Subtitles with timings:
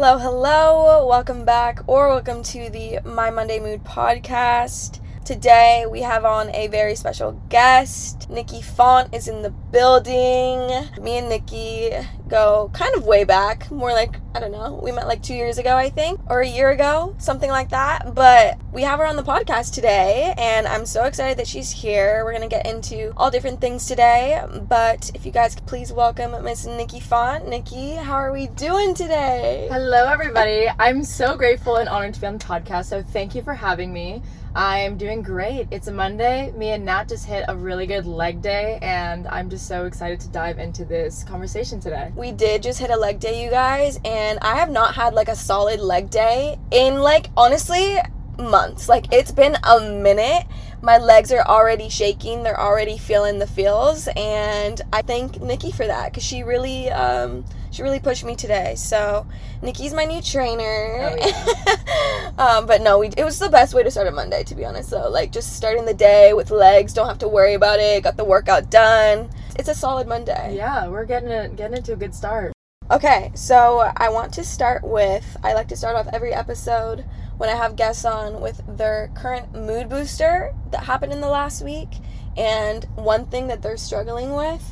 [0.00, 1.08] Hello, hello.
[1.08, 5.00] Welcome back or welcome to the My Monday Mood podcast.
[5.28, 8.30] Today we have on a very special guest.
[8.30, 10.66] Nikki Font is in the building.
[11.02, 11.90] Me and Nikki
[12.28, 15.58] go kind of way back, more like, I don't know, we met like two years
[15.58, 18.14] ago, I think, or a year ago, something like that.
[18.14, 22.24] But we have her on the podcast today, and I'm so excited that she's here.
[22.24, 24.42] We're to get into all different things today.
[24.66, 27.46] But if you guys could please welcome Miss Nikki Font.
[27.46, 29.68] Nikki, how are we doing today?
[29.70, 30.68] Hello, everybody.
[30.78, 33.92] I'm so grateful and honored to be on the podcast, so thank you for having
[33.92, 34.22] me.
[34.54, 35.68] I'm doing great.
[35.70, 36.52] It's a Monday.
[36.52, 40.20] Me and Nat just hit a really good leg day, and I'm just so excited
[40.20, 42.12] to dive into this conversation today.
[42.16, 45.28] We did just hit a leg day, you guys, and I have not had like
[45.28, 47.98] a solid leg day in like honestly
[48.38, 48.88] months.
[48.88, 50.46] Like it's been a minute.
[50.80, 52.42] My legs are already shaking.
[52.42, 57.44] They're already feeling the feels, and I thank Nikki for that because she really, um,
[57.70, 58.74] she really pushed me today.
[58.76, 59.26] So
[59.62, 61.10] Nikki's my new trainer.
[61.10, 62.32] Oh, yeah.
[62.38, 64.64] um, but no, we it was the best way to start a Monday, to be
[64.64, 64.90] honest.
[64.90, 68.02] So like just starting the day with legs, don't have to worry about it.
[68.02, 69.30] Got the workout done.
[69.58, 70.54] It's a solid Monday.
[70.56, 72.52] Yeah, we're getting it, getting into a good start.
[72.90, 77.04] Okay, so I want to start with I like to start off every episode
[77.36, 81.62] when I have guests on with their current mood booster that happened in the last
[81.62, 81.88] week
[82.36, 84.62] and one thing that they're struggling with.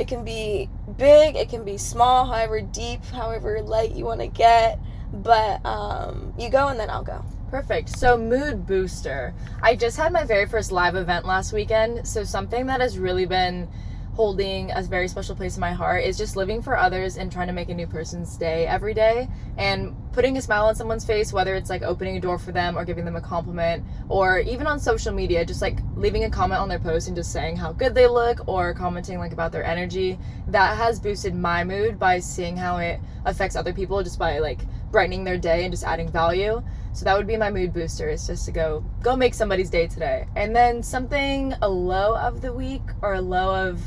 [0.00, 0.68] It can be
[1.00, 4.78] big, it can be small, however deep, however light you want to get.
[5.12, 7.24] But um, you go and then I'll go.
[7.50, 7.88] Perfect.
[7.88, 9.34] So, mood booster.
[9.60, 12.06] I just had my very first live event last weekend.
[12.06, 13.66] So, something that has really been
[14.14, 17.46] holding a very special place in my heart is just living for others and trying
[17.46, 21.32] to make a new person's day every day and putting a smile on someone's face,
[21.32, 24.66] whether it's like opening a door for them or giving them a compliment, or even
[24.66, 27.72] on social media, just like leaving a comment on their post and just saying how
[27.72, 30.18] good they look or commenting like about their energy.
[30.48, 34.60] That has boosted my mood by seeing how it affects other people just by like
[34.90, 36.62] brightening their day and just adding value.
[36.92, 39.86] So that would be my mood booster is just to go go make somebody's day
[39.86, 40.26] today.
[40.34, 43.80] And then something a low of the week or a low of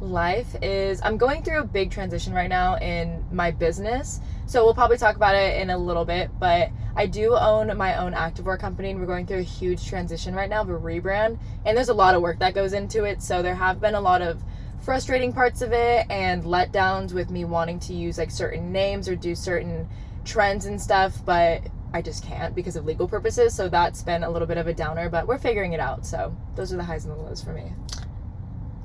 [0.00, 4.20] life is I'm going through a big transition right now in my business.
[4.46, 7.96] So we'll probably talk about it in a little bit, but I do own my
[7.96, 11.38] own activewear company and we're going through a huge transition right now of a rebrand.
[11.64, 13.22] And there's a lot of work that goes into it.
[13.22, 14.42] So there have been a lot of
[14.80, 19.16] frustrating parts of it and letdowns with me wanting to use like certain names or
[19.16, 19.88] do certain
[20.24, 23.54] trends and stuff, but I just can't because of legal purposes.
[23.54, 26.06] So that's been a little bit of a downer, but we're figuring it out.
[26.06, 27.72] So those are the highs and the lows for me.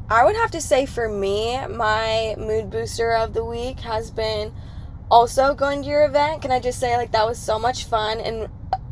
[0.10, 4.54] I would have to say for me, my mood booster of the week has been
[5.10, 6.42] also going to your event.
[6.42, 8.50] Can I just say, like, that was so much fun and,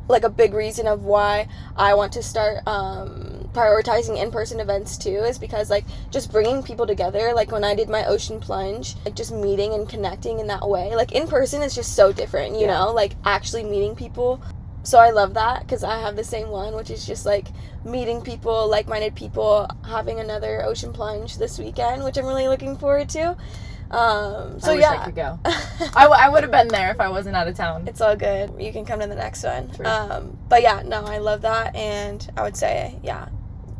[0.07, 4.97] like, a big reason of why I want to start um, prioritizing in person events
[4.97, 7.33] too is because, like, just bringing people together.
[7.33, 10.95] Like, when I did my ocean plunge, like, just meeting and connecting in that way.
[10.95, 12.77] Like, in person is just so different, you Yeah.
[12.77, 12.91] know?
[12.93, 14.41] Like, actually meeting people
[14.83, 17.47] so I love that because I have the same one, which is just like
[17.85, 23.09] meeting people, like-minded people, having another ocean plunge this weekend, which I'm really looking forward
[23.09, 23.37] to.
[23.91, 25.39] Um, so I wish yeah, I could go.
[25.45, 27.87] I, w- I would have been there if I wasn't out of town.
[27.87, 28.53] it's all good.
[28.57, 29.69] You can come to the next one.
[29.85, 33.27] Um, but yeah, no, I love that, and I would say yeah,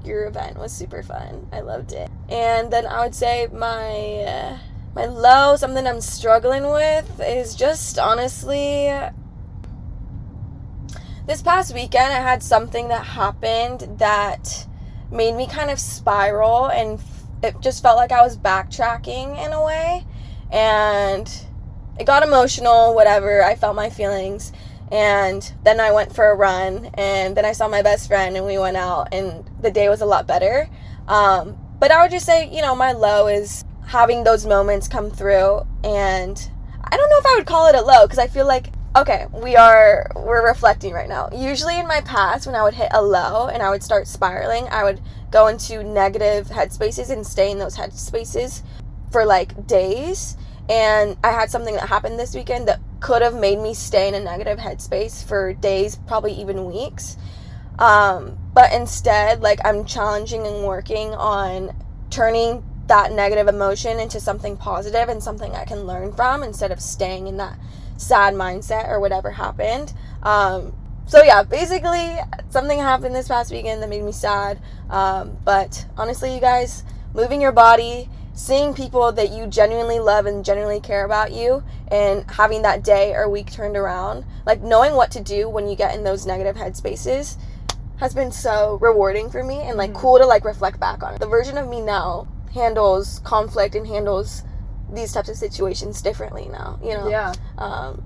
[0.04, 1.48] your event was super fun.
[1.52, 2.10] I loved it.
[2.30, 4.58] And then I would say my uh,
[4.94, 8.92] my low, something I'm struggling with, is just honestly
[11.32, 14.68] this past weekend I had something that happened that
[15.10, 17.02] made me kind of spiral and
[17.42, 20.06] it just felt like I was backtracking in a way.
[20.52, 21.34] And
[21.98, 24.52] it got emotional whatever I felt my feelings.
[24.92, 28.46] And then I went for a run and then I saw my best friend and
[28.46, 30.70] we went out and the day was a lot better.
[31.08, 35.10] Um, but I would just say you know my low is having those moments come
[35.10, 36.52] through and
[36.84, 39.26] I don't know if I would call it a low because I feel like okay,
[39.32, 41.30] we are we're reflecting right now.
[41.34, 44.68] Usually in my past when I would hit a low and I would start spiraling,
[44.70, 45.02] I would
[45.32, 48.64] go into negative headspaces and stay in those headspaces
[49.12, 50.36] for like days.
[50.70, 54.14] And I had something that happened this weekend that could have made me stay in
[54.14, 57.18] a negative headspace for days, probably even weeks.
[57.80, 61.76] Um, but instead, like I'm challenging and working on
[62.10, 66.82] turning that negative emotion into something positive and something I can learn from instead of
[66.82, 67.58] staying in that
[68.02, 69.94] sad mindset or whatever happened.
[70.24, 70.74] Um,
[71.06, 72.18] so yeah, basically
[72.50, 74.60] something happened this past weekend that made me sad.
[74.90, 76.84] Um, but honestly, you guys,
[77.14, 82.30] moving your body, seeing people that you genuinely love and genuinely care about you, and
[82.32, 85.94] having that day or week turned around, like knowing what to do when you get
[85.94, 87.38] in those negative headspaces,
[87.98, 89.96] has been so rewarding for me and like Mhm.
[89.96, 91.18] cool to like reflect back on.
[91.20, 94.44] The version of me now handles conflict and handles
[94.92, 96.80] these types of situations differently now.
[96.84, 97.08] You know.
[97.10, 97.34] Yeah.
[97.58, 98.04] Um,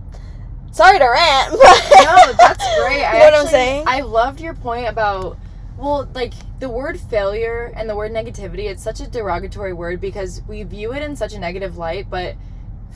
[0.72, 3.04] sorry to rant, but no, that's great.
[3.04, 3.84] I You know what I'm saying?
[3.88, 5.38] I loved your point about
[5.78, 8.70] well, like the word failure and the word negativity.
[8.70, 12.36] It's such a derogatory word because we view it in such a negative light, but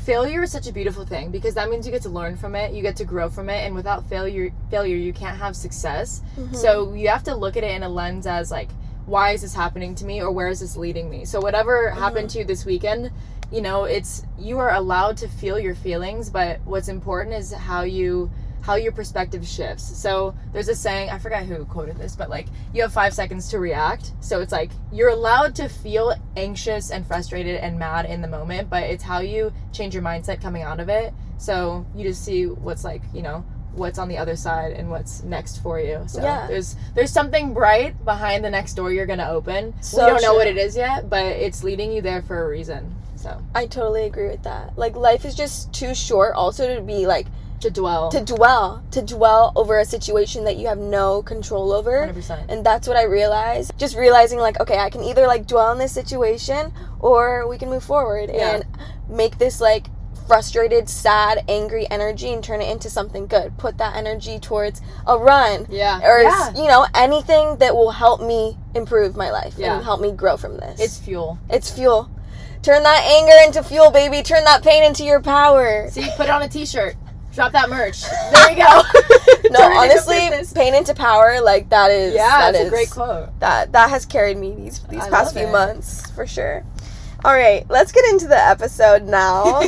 [0.06, 2.74] failure is such a beautiful thing because that means you get to learn from it,
[2.74, 6.21] you get to grow from it, and without failure, failure you can't have success.
[6.38, 6.56] Mm-hmm.
[6.56, 8.69] So you have to look at it in a lens as like,
[9.06, 11.25] why is this happening to me, or where is this leading me?
[11.25, 13.12] So whatever happened to you this weekend,
[13.51, 17.84] you know, it's you are allowed to feel your feelings, but what's important is how
[17.84, 18.31] you
[18.62, 19.98] how your perspective shifts.
[19.98, 23.50] So there's a saying, I forgot who quoted this, but like you have five seconds
[23.50, 24.12] to react.
[24.19, 28.69] So it's like you're allowed to feel anxious and frustrated and mad in the moment,
[28.69, 31.13] but it's how you change your mindset coming out of it.
[31.38, 35.24] So you just see what's like, you know, what's on the other side and what's
[35.24, 36.04] next for you.
[36.07, 36.48] So Yeah.
[36.48, 39.74] there's there's something bright behind the next door you're gonna open.
[39.81, 42.50] So we don't know what it is yet, but it's leading you there for a
[42.50, 42.94] reason.
[43.19, 44.77] So I totally agree with that.
[44.77, 47.27] Like life is just too short also to be like
[47.60, 48.10] to dwell.
[48.12, 52.07] to dwell, to dwell over a situation that you have no control over.
[52.07, 52.45] 100%.
[52.48, 53.77] And that's what I realized.
[53.77, 56.71] Just realizing like, okay, I can either like dwell in this situation
[57.01, 58.56] or we can move forward Yeah.
[58.56, 58.66] and
[59.10, 59.88] make this like
[60.25, 63.57] frustrated, sad, angry energy and turn it into something good.
[63.57, 66.00] Put that energy towards a run yeah.
[66.04, 66.51] or yeah.
[66.56, 69.75] you know, anything that will help me improve my life Yeah.
[69.75, 70.80] and help me grow from this.
[70.80, 71.39] It's fuel.
[71.50, 72.10] it's fuel.
[72.62, 74.22] Turn that anger into fuel, baby.
[74.22, 75.90] Turn that pain into your power.
[75.90, 76.96] See, put it on a t-shirt.
[77.34, 78.04] Drop that merch.
[78.32, 78.82] There you go.
[79.52, 82.70] No, it into honestly, pain into power, like that is yeah, that that's is a
[82.70, 83.40] great quote.
[83.40, 85.52] that that has carried me these these I past few it.
[85.52, 86.64] months for sure.
[87.26, 89.62] All right, let's get into the episode now.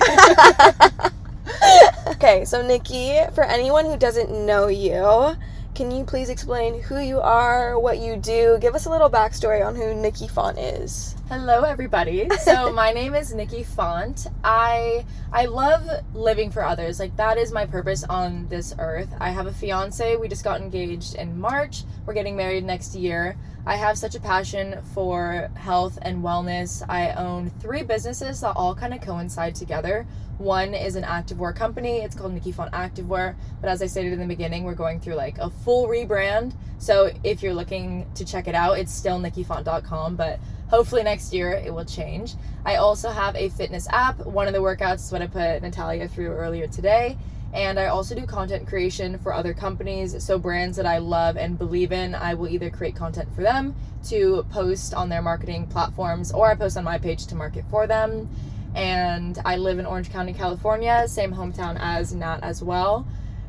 [2.12, 5.36] okay, so Nikki, for anyone who doesn't know you,
[5.74, 8.58] can you please explain who you are, what you do?
[8.62, 11.16] Give us a little backstory on who Nikki Font is.
[11.32, 12.28] Hello, everybody.
[12.44, 14.28] So my name is Nikki Font.
[14.44, 17.00] I I love living for others.
[17.00, 19.08] Like that is my purpose on this earth.
[19.18, 20.18] I have a fiance.
[20.18, 21.86] We just got engaged in March.
[22.06, 23.38] We're getting married next year.
[23.66, 26.84] I have such a passion for health and wellness.
[26.90, 30.06] I own three businesses that all kind of coincide together.
[30.38, 32.00] One is an activewear company.
[32.00, 33.36] It's called Nikki Font Activewear.
[33.62, 36.56] But as I stated in the beginning, we're going through like a full rebrand.
[36.80, 40.16] So if you're looking to check it out, it's still nikkifont.com.
[40.16, 40.40] But
[40.72, 42.34] hopefully next year it will change.
[42.66, 44.26] I also have a fitness app.
[44.26, 47.18] One of the workouts is what I put Natalia through earlier today.
[47.54, 50.24] And I also do content creation for other companies.
[50.24, 53.76] So, brands that I love and believe in, I will either create content for them
[54.08, 57.86] to post on their marketing platforms or I post on my page to market for
[57.86, 58.30] them.
[58.74, 63.06] And I live in Orange County, California, same hometown as Nat as well.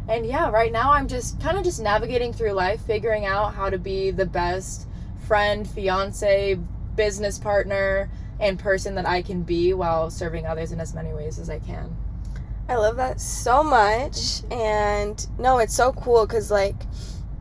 [0.08, 3.70] And yeah, right now I'm just kind of just navigating through life, figuring out how
[3.70, 4.88] to be the best
[5.28, 6.58] friend, fiance,
[6.96, 8.10] business partner,
[8.40, 11.60] and person that I can be while serving others in as many ways as I
[11.60, 11.96] can.
[12.68, 14.42] I love that so much.
[14.50, 16.76] And no, it's so cool because, like,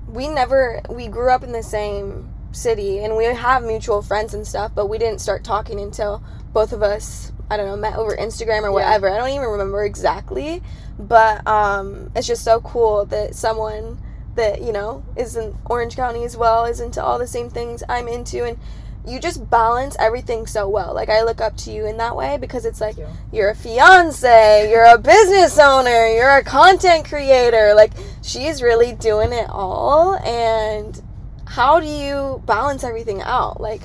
[0.08, 4.46] we never, we grew up in the same city and we have mutual friends and
[4.46, 6.22] stuff, but we didn't start talking until
[6.54, 8.70] both of us, I don't know, met over Instagram or Yeah.
[8.70, 9.10] whatever.
[9.10, 10.62] I don't even remember exactly.
[11.00, 14.00] But um, it's just so cool that someone
[14.36, 17.84] that, you know, is in Orange County as well is into all the same things
[17.90, 18.46] I'm into.
[18.46, 18.58] And
[19.06, 20.94] you just balance everything so well.
[20.94, 23.08] Like, I look up to you in that way because it's like, you.
[23.32, 27.74] you're a fiance, you're a business owner, you're a content creator.
[27.74, 31.02] Like she's really doing it all and
[31.46, 33.60] how do you balance everything out?
[33.60, 33.82] Like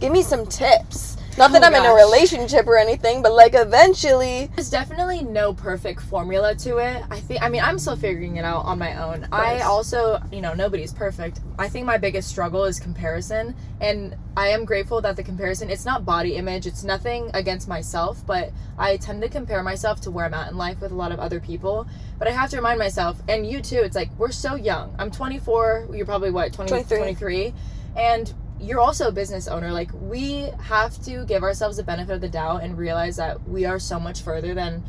[0.00, 1.15] give me some tips.
[1.38, 5.22] Not that Oh I'm in a oh, relationship or anything, but like eventually There's definitely
[5.22, 7.04] no perfect formula to it.
[7.10, 9.28] I think I mean I'm still figuring it out on my own.
[9.30, 11.40] I also, you know, nobody's perfect.
[11.58, 15.84] I think my biggest struggle is comparison and I am grateful that the comparison it's
[15.84, 20.24] not body image, it's nothing against myself, but I tend to compare myself to where
[20.24, 21.86] I'm at in life with a lot of other people.
[22.18, 24.94] But I have to remind myself and you too, it's like we're so young.
[24.98, 26.96] I'm 24, you're probably what, 20, 23.
[26.96, 27.54] 23
[27.94, 29.72] and you're also a business owner.
[29.72, 33.64] Like we have to give ourselves the benefit of the doubt and realize that we
[33.64, 34.82] are so much further than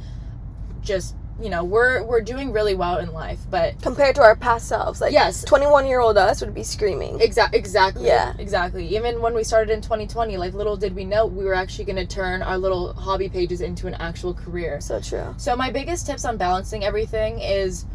[0.81, 3.39] just you know we're we're doing really well in life.
[3.49, 7.19] But compared to our past selves, like yes, 21 year old us would be screaming.
[7.21, 8.05] Exact, exactly.
[8.05, 8.33] Yeah.
[8.39, 8.87] exactly.
[8.95, 11.97] Even when we started in 2020, like little did we know we were actually going
[11.97, 14.81] to turn our little hobby pages into an actual career.
[14.81, 15.35] So true.
[15.37, 17.85] So my biggest tips on balancing everything is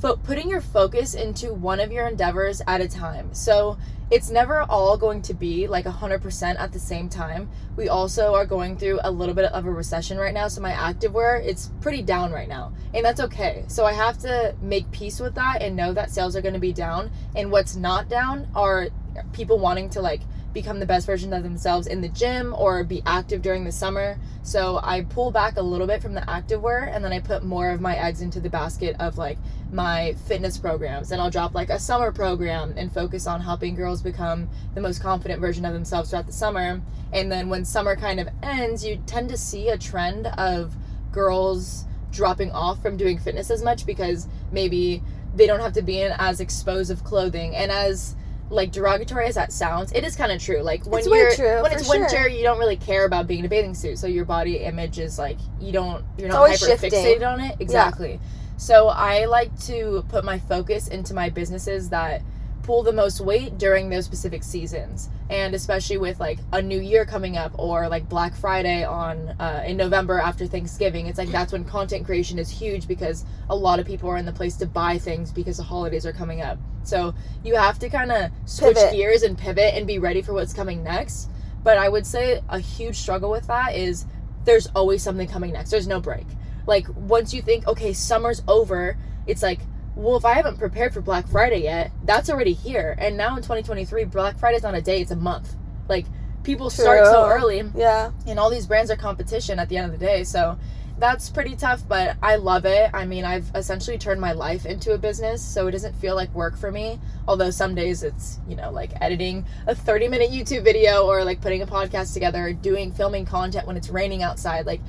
[0.00, 3.32] fo- putting your focus into one of your endeavors at a time.
[3.34, 3.78] So
[4.10, 7.48] it's never all going to be like 100% at the same time.
[7.76, 10.72] We also are going through a little bit of a recession right now, so my
[10.72, 13.64] activewear it's pretty down right now, and that's okay.
[13.68, 16.60] So I have to make peace with that and know that sales are going to
[16.60, 18.88] be down, and what's not down are
[19.32, 23.02] people wanting to like become the best version of themselves in the gym or be
[23.06, 24.18] active during the summer.
[24.42, 27.70] So I pull back a little bit from the activewear and then I put more
[27.70, 29.38] of my eggs into the basket of like
[29.72, 31.12] my fitness programs.
[31.12, 35.02] And I'll drop like a summer program and focus on helping girls become the most
[35.02, 36.80] confident version of themselves throughout the summer.
[37.12, 40.74] And then when summer kind of ends, you tend to see a trend of
[41.12, 45.02] girls dropping off from doing fitness as much because maybe
[45.34, 48.16] they don't have to be in as exposed of clothing and as
[48.50, 50.60] like derogatory as that sounds, it is kind of true.
[50.60, 52.28] Like when It's you're true, when it's winter, sure.
[52.28, 55.18] you don't really care about being in a bathing suit, so your body image is
[55.18, 57.56] like you don't you're not hyper fixated on it.
[57.60, 58.20] Exactly.
[58.60, 62.20] So I like to put my focus into my businesses that
[62.62, 65.08] pull the most weight during those specific seasons.
[65.30, 69.64] And especially with like a new year coming up or like black friday on uh,
[69.66, 73.80] in november after thanksgiving it's like that's when content creation is huge because a lot
[73.80, 76.58] of people are in the place to buy things because the holidays are coming up.
[76.82, 78.92] So you have to kind of switch Pivot.
[78.92, 81.30] gears and pivot and be ready for what's coming next.
[81.64, 84.04] But i would say a huge struggle with that is
[84.44, 85.70] there's always something coming next.
[85.70, 86.26] There's no break
[86.70, 88.96] like once you think okay summer's over
[89.26, 89.60] it's like
[89.96, 92.96] well if i haven't prepared for black friday yet that's already here.
[92.98, 95.54] And now in 2023 black friday's not a day it's a month.
[95.88, 96.06] Like
[96.42, 98.12] people start so early Yeah.
[98.26, 100.24] and all these brands are competition at the end of the day.
[100.24, 100.56] So
[100.98, 102.90] that's pretty tough but i love it.
[102.94, 106.32] I mean i've essentially turned my life into a business so it doesn't feel like
[106.34, 106.98] work for me.
[107.28, 111.40] Although some days it's you know like editing a 30 minute youtube video or like
[111.40, 114.66] putting a podcast together doing filming content when it's raining outside.
[114.66, 114.80] Like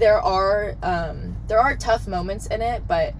[0.00, 3.14] there are um there are tough moments in it but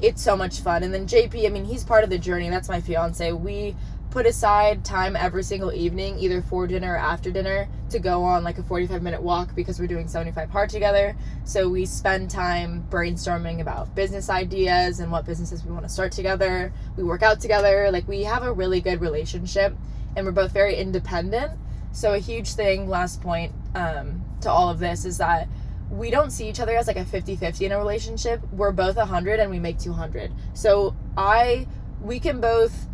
[0.00, 0.82] it's so much fun.
[0.82, 2.48] And then jp i mean he's part of the journey.
[2.50, 3.32] That's my fiance.
[3.32, 3.74] We
[4.10, 8.42] put aside time every single evening either for dinner or after dinner to go on
[8.42, 11.14] like a 45 minute walk because we're doing 75 hard together.
[11.44, 16.12] So we spend time brainstorming about business ideas and what businesses we want to start
[16.12, 16.72] together.
[16.96, 17.90] We work out together.
[17.90, 19.76] Like we have a really good relationship
[20.16, 21.52] and we're both very independent.
[21.92, 25.48] So a huge thing last point um, to all of this is that
[25.90, 28.42] we don't see each other as like a 50-50 in a relationship.
[28.52, 31.66] We're both 100 and we make 200 so i
[32.00, 32.86] we can both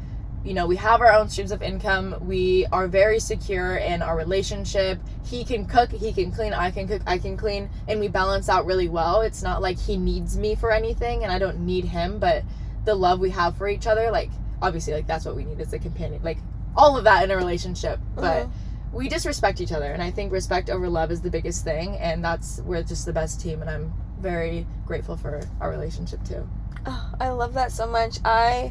[0.44, 2.14] you know we have our own streams of income.
[2.20, 5.00] We are very secure in our relationship.
[5.24, 8.48] He can cook he can clean i can cook i can clean and we balance
[8.48, 9.22] out really well.
[9.22, 12.44] It's not like he needs me for anything and i don't need him but
[12.84, 15.72] the love we have for each other like obviously like that's what we need as
[15.72, 16.38] a companion like
[16.76, 17.98] all of that in a relationship.
[18.14, 18.50] But Mhm.
[18.94, 21.96] We just respect each other and i think respect over love is the biggest thing
[21.98, 26.48] and that's we're just the best team and i'm very grateful for our relationship too
[26.86, 28.18] Oh, I love that so much.
[28.26, 28.70] I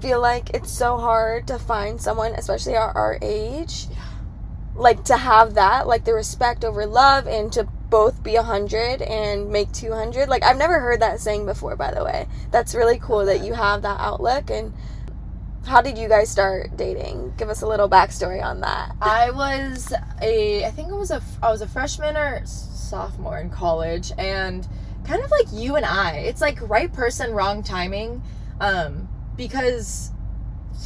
[0.00, 3.96] feel like it's so hard to find someone, especially our, our age, Yeah.
[4.76, 9.50] like to have that, like the respect over love and to both be 100 and
[9.50, 10.28] make 200.
[10.28, 12.28] Like, I've never heard that saying before, by the way.
[12.52, 14.48] That's really cool that you have that outlook.
[14.48, 14.72] And
[15.66, 17.34] how did you guys start dating?
[17.36, 18.94] Give us a little backstory on that.
[19.00, 23.50] I was a I think I was a I was a freshman or sophomore in
[23.50, 24.66] college and
[25.04, 26.16] kind of like you and I.
[26.18, 28.22] It's like right person wrong timing
[28.60, 30.10] um because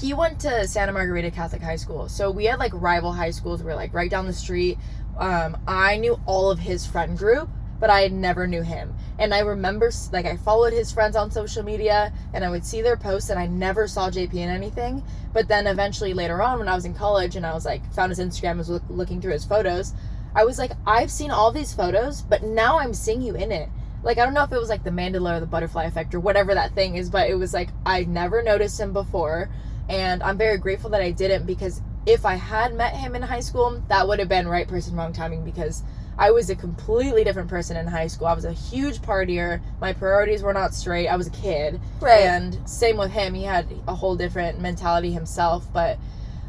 [0.00, 2.09] he went to Santa Margarita Catholic High School.
[2.09, 3.62] So we had like rival high schools.
[3.62, 4.78] We were like right down the street.
[5.18, 8.95] Um I knew all of his friend group, but I never knew him.
[9.18, 12.83] And I remember like I followed his friends on social media and I would see
[12.83, 15.02] their posts and I never saw JP in anything.
[15.33, 18.11] But then eventually later on, when I was in college and I was like, found
[18.11, 19.92] his Instagram, was look, looking through his photos,
[20.35, 23.68] I was like, I've seen all these photos, but now I'm seeing you in it.
[24.02, 26.21] Like, I don't know if it was like the Mandela or the butterfly effect or
[26.21, 29.50] whatever that thing is, but it was like, I never noticed him before.
[29.88, 33.40] And I'm very grateful that I didn't because if I had met him in high
[33.40, 35.83] school, that would have been right person, wrong timing because
[36.18, 38.26] I was a completely different person in high school.
[38.26, 39.61] I was a huge partier.
[39.80, 41.08] My priorities were not straight.
[41.08, 41.80] I was a kid.
[42.00, 42.23] Right.
[42.23, 43.35] And same with him.
[43.35, 45.70] He had a whole different mentality himself.
[45.73, 45.99] But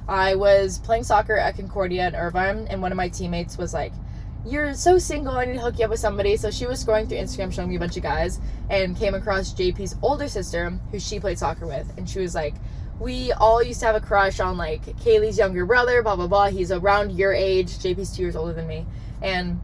[0.07, 3.91] I was playing soccer at Concordia in Irvine, and one of my teammates was like,
[4.45, 6.37] You're so single, I need to hook you up with somebody.
[6.37, 9.53] So she was scrolling through Instagram showing me a bunch of guys and came across
[9.53, 11.91] JP's older sister, who she played soccer with.
[11.97, 12.55] And she was like,
[13.01, 16.47] We all used to have a crush on like Kaylee's younger brother, blah, blah, blah.
[16.47, 17.77] He's around your age.
[17.79, 18.85] JP's two years older than me.
[19.21, 19.59] And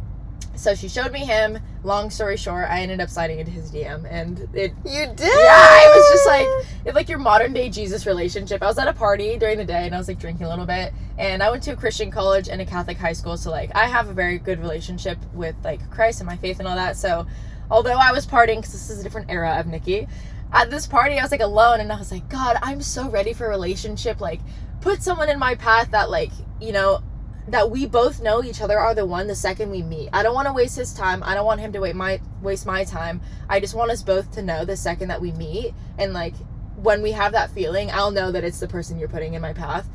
[0.56, 1.60] so she showed me him.
[1.84, 5.20] Long story short, I ended up sliding into his DM, and it You did?
[5.20, 6.48] yeah, it was just like
[6.86, 8.62] it's like your modern day Jesus relationship.
[8.62, 10.66] I was at a party during the day and I was like drinking a little
[10.66, 10.94] bit.
[11.18, 13.86] And I went to a Christian college and a Catholic high school, so like I
[13.86, 16.96] have a very good relationship with like Christ and my faith and all that.
[16.98, 17.28] So
[17.70, 20.08] although I was partying because this is a different era of Nikki,
[20.54, 23.34] at this party I was like alone and I was like, God, I'm so ready
[23.34, 24.22] for a relationship.
[24.22, 24.40] Like
[24.80, 26.32] put someone in my path that like
[26.62, 27.02] you know
[27.48, 30.10] that we both know each other are the one the second we meet.
[30.14, 31.22] I don't want to waste his time.
[31.24, 33.22] I don't want him to wait my waste my time.
[33.50, 36.34] I just want us both to know the second that we meet and like
[36.78, 39.54] when we have that feeling, I'll know that it's the person you're putting in my
[39.54, 39.88] path.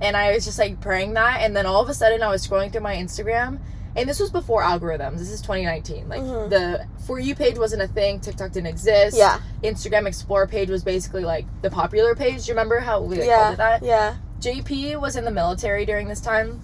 [0.00, 1.40] And I was just like praying that.
[1.42, 3.58] And then all of a sudden, I was scrolling through my Instagram.
[3.94, 5.18] And this was before algorithms.
[5.18, 6.08] This is 2019.
[6.08, 6.48] Like Mhm.
[6.48, 8.20] the For You page wasn't a thing.
[8.20, 9.16] TikTok didn't exist.
[9.16, 9.38] Yeah.
[9.62, 12.44] Instagram Explore page was basically like the popular page.
[12.44, 13.38] Do you remember how we like, yeah.
[13.42, 13.82] called it that?
[13.82, 14.14] Yeah.
[14.40, 16.62] JP was in the military during this time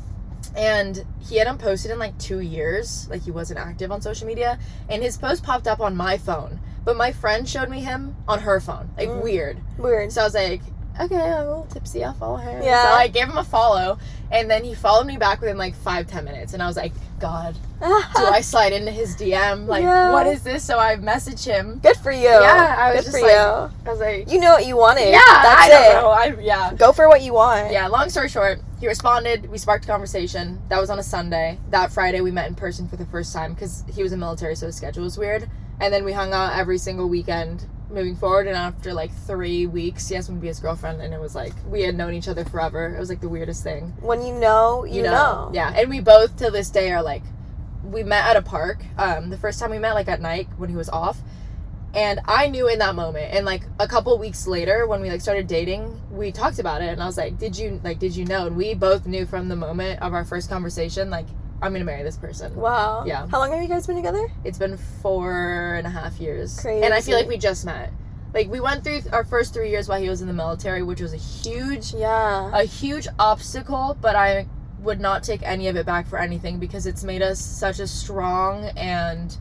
[0.56, 3.08] and he hadn't posted in like two years.
[3.10, 4.58] Like he wasn't active on social media.
[4.88, 6.58] And his post popped up on my phone.
[6.84, 8.90] But my friend showed me him on her phone.
[8.96, 9.22] Like Mm.
[9.22, 9.58] weird.
[9.78, 10.12] Weird.
[10.12, 10.62] So I was like,
[11.00, 12.02] okay, I'm a little tipsy.
[12.04, 12.60] I'll follow her.
[12.62, 12.82] Yeah.
[12.84, 13.98] So I gave him a follow.
[14.30, 16.52] And then he followed me back within like five, ten minutes.
[16.54, 17.86] And I was like, God, do
[18.24, 19.66] I slide into his DM?
[19.66, 20.12] Like, Yeah.
[20.12, 20.64] what is this?
[20.64, 21.78] So I messaged him.
[21.82, 22.28] Good for you.
[22.28, 23.74] Yeah, I was Good just for like- you.
[23.86, 25.08] I was like, You know what you wanted.
[25.10, 25.92] yeah, That's I it.
[25.92, 26.08] don't know.
[26.10, 26.74] I, yeah.
[26.74, 27.70] Go for what you want.
[27.72, 29.50] Yeah, long story short, he responded.
[29.50, 30.60] We sparked a conversation.
[30.68, 31.58] That was on a Sunday.
[31.70, 34.54] That Friday, we met in person for the first time because he was in military,
[34.54, 35.48] so his schedule was weird.
[35.80, 38.46] And then we hung out every single weekend moving forward.
[38.46, 41.00] And after like three weeks, he asked me to be his girlfriend.
[41.00, 42.94] And it was like, we had known each other forever.
[42.94, 43.94] It was like the weirdest thing.
[44.00, 45.50] When you know, you, know.
[45.52, 45.72] Yeah.
[45.74, 47.22] And we both, to this day, are like,
[47.82, 48.84] we met at a park.
[48.96, 51.18] Um, the first time we met, like at night when he was off.
[51.98, 55.20] And I knew in that moment, and like a couple weeks later, when we like
[55.20, 57.98] started dating, we talked about it, and I was like, "Did you like?
[57.98, 61.26] Did you know?" And we both knew from the moment of our first conversation, like,
[61.60, 62.54] I'm gonna marry this person.
[62.54, 63.02] Wow.
[63.04, 63.26] Yeah.
[63.26, 64.30] How long have you guys been together?
[64.44, 66.84] It's been four and a half years, Crazy.
[66.84, 67.92] and I feel like we just met.
[68.32, 71.00] Like we went through our first three years while he was in the military, which
[71.00, 72.50] was a huge, Yeah.
[72.54, 74.46] a huge obstacle, but I
[74.82, 77.86] would not take any of it back for anything because it's made us such a
[77.88, 79.36] strong and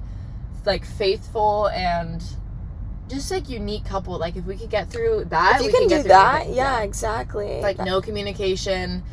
[0.66, 2.24] like faithful and
[3.10, 4.18] just like unique couple.
[4.18, 6.56] Like if we could get through that, if you we can do that, anything.
[6.56, 7.62] yeah, exactly.
[7.62, 9.04] Like That- no communication.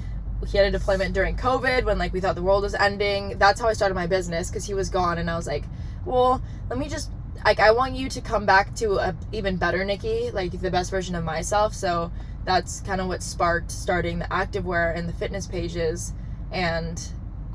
[0.47, 3.39] He had a deployment during COVID when like we thought the world was ending.
[3.39, 5.65] That's how I started my business because he was gone, and I was like,
[6.05, 7.11] well, let me just
[7.45, 10.91] like I want you to come back to a even better Nikki, like the best
[10.91, 11.73] version of myself.
[11.75, 12.13] So
[12.45, 16.13] that's kind of what sparked starting the activewear and the fitness pages,
[16.53, 17.01] and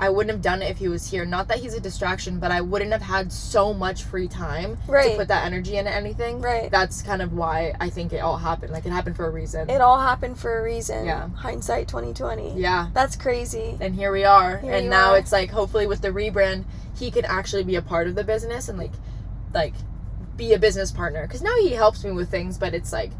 [0.02, 1.26] I wouldn't have done it if he was here.
[1.26, 5.16] Not that he's a distraction, but I wouldn't have had so much free time to
[5.16, 6.40] put that energy into anything.
[6.40, 6.70] Right.
[6.70, 8.72] That's kind of why I think it all happened.
[8.72, 9.68] Like it happened for a reason.
[9.68, 11.04] It all happened for a reason.
[11.04, 11.28] Yeah.
[11.28, 12.54] Hindsight 2020.
[12.58, 12.88] yeah.
[12.94, 13.76] That's crazy.
[13.78, 15.18] and here we are Here and now are.
[15.18, 16.64] it's like hopefully with the rebrand
[16.98, 18.92] he can actually be a part of the business and like
[19.52, 19.74] like
[20.36, 23.10] be a business partner because now he helps me with things but it's like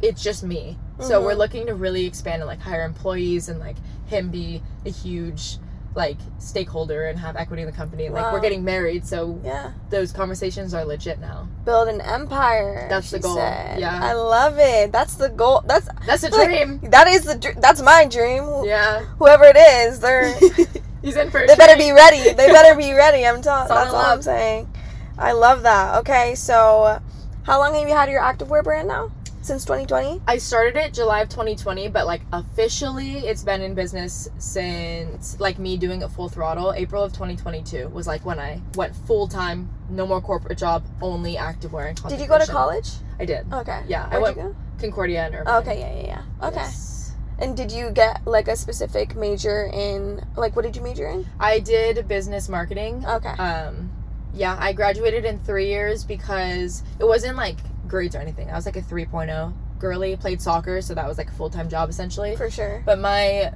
[0.00, 1.24] it's just me so Mhm.
[1.24, 5.58] we're looking to really expand and like hire employees and like him be a huge
[5.94, 9.70] like stakeholder and have equity in the company and like we're getting married so Yeah.
[9.90, 12.86] those conversations are legit now Build an empire.
[12.90, 13.36] That's the goal.
[13.36, 13.78] said.
[13.78, 14.00] Yeah.
[14.02, 14.90] I love it.
[14.92, 15.62] That's the goal.
[15.66, 18.64] That's that's a like, dream That is the dr- that's my dream.
[18.64, 20.34] yeah Whoever it is, they're
[21.02, 22.32] he's in for they better be ready.
[22.32, 23.24] They better be ready.
[23.24, 23.68] I'm telling.
[23.68, 24.68] That's all I'm saying.
[25.16, 25.98] I love that.
[26.00, 27.00] Okay, so
[27.44, 29.12] how long have you had your activewear brand now?
[29.44, 30.22] Since 2020.
[30.26, 35.58] I started it July of 2020, but like officially, it's been in business since like
[35.58, 36.72] me doing it full throttle.
[36.72, 41.34] April of 2022 was like when I went full time, no more corporate job, only
[41.34, 42.88] activewear and Did you go to college?
[43.20, 43.52] I did.
[43.52, 43.82] Okay.
[43.86, 45.62] Yeah, I Where'd went you Concordia and Irvine.
[45.62, 45.78] Okay.
[45.78, 45.94] Yeah.
[45.94, 46.06] Yeah.
[46.40, 46.48] Yeah.
[46.48, 46.56] Okay.
[46.56, 47.12] Yes.
[47.38, 51.26] And did you get like a specific major in like what did you major in?
[51.38, 53.04] I did business marketing.
[53.06, 53.28] Okay.
[53.28, 53.90] Um,
[54.32, 58.50] yeah, I graduated in three years because it wasn't like grades or anything.
[58.50, 61.68] I was like a 3.0 girly, played soccer, so that was like a full time
[61.68, 62.36] job essentially.
[62.36, 62.82] For sure.
[62.86, 63.52] But my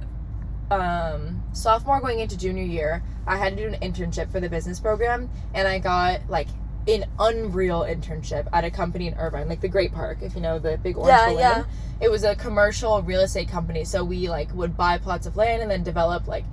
[0.71, 4.79] um, sophomore going into junior year, I had to do an internship for the business
[4.79, 6.47] program, and I got like
[6.87, 10.59] an unreal internship at a company in Irvine, like the Great Park, if you know
[10.59, 11.39] the big orange Yeah, balloon.
[11.39, 11.63] yeah.
[12.01, 15.61] It was a commercial real estate company, so we like would buy plots of land
[15.61, 16.45] and then develop like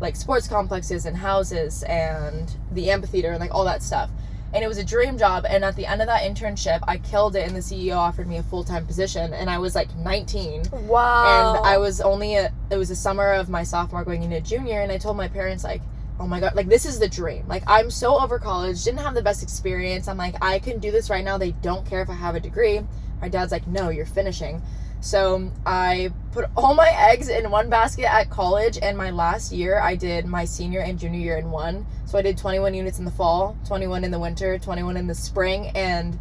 [0.00, 4.10] like sports complexes and houses and the amphitheater and like all that stuff.
[4.54, 5.46] And it was a dream job.
[5.48, 8.36] And at the end of that internship, I killed it, and the CEO offered me
[8.36, 9.32] a full time position.
[9.32, 11.54] And I was like 19 Wow.
[11.56, 14.80] and I was only a, it was the summer of my sophomore going into junior,
[14.80, 15.80] and I told my parents like,
[16.20, 17.44] oh my god, like this is the dream.
[17.48, 20.06] Like I'm so over college, didn't have the best experience.
[20.06, 21.38] I'm like I can do this right now.
[21.38, 22.80] They don't care if I have a degree.
[23.20, 24.60] My dad's like, no, you're finishing.
[25.02, 29.80] So I put all my eggs in one basket at college, and my last year
[29.80, 31.84] I did my senior and junior year in one.
[32.06, 35.14] So I did 21 units in the fall, 21 in the winter, 21 in the
[35.14, 36.16] spring, and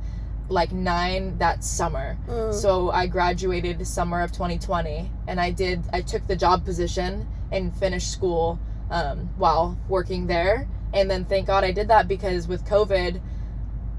[0.50, 2.18] like nine that summer.
[2.28, 2.54] Mm.
[2.54, 5.84] So I graduated summer of 2020, and I did.
[5.94, 10.68] I took the job position and finished school um, while working there.
[10.92, 13.22] And then thank God I did that because with COVID,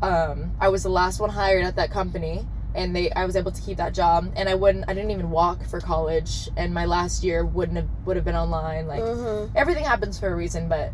[0.03, 3.53] um, I was the last one hired at that company, and they I was able
[3.53, 4.33] to keep that job.
[4.37, 4.85] And I wouldn't.
[4.89, 8.37] I didn't even walk for college, and my last year wouldn't have would have been
[8.37, 8.87] online.
[8.87, 9.51] Like Mhm.
[9.55, 10.93] everything happens for a reason, but.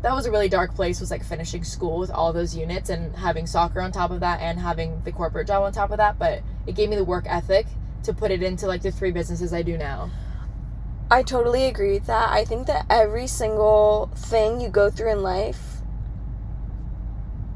[0.00, 1.00] That was a really dark place.
[1.00, 4.40] Was like finishing school with all those units and having soccer on top of that,
[4.40, 6.20] and having the corporate job on top of that.
[6.20, 7.66] But it gave me the work ethic
[8.04, 10.08] to put it into like the three businesses I do now.
[11.10, 12.28] I totally agree with that.
[12.30, 15.78] I think that every single thing you go through in life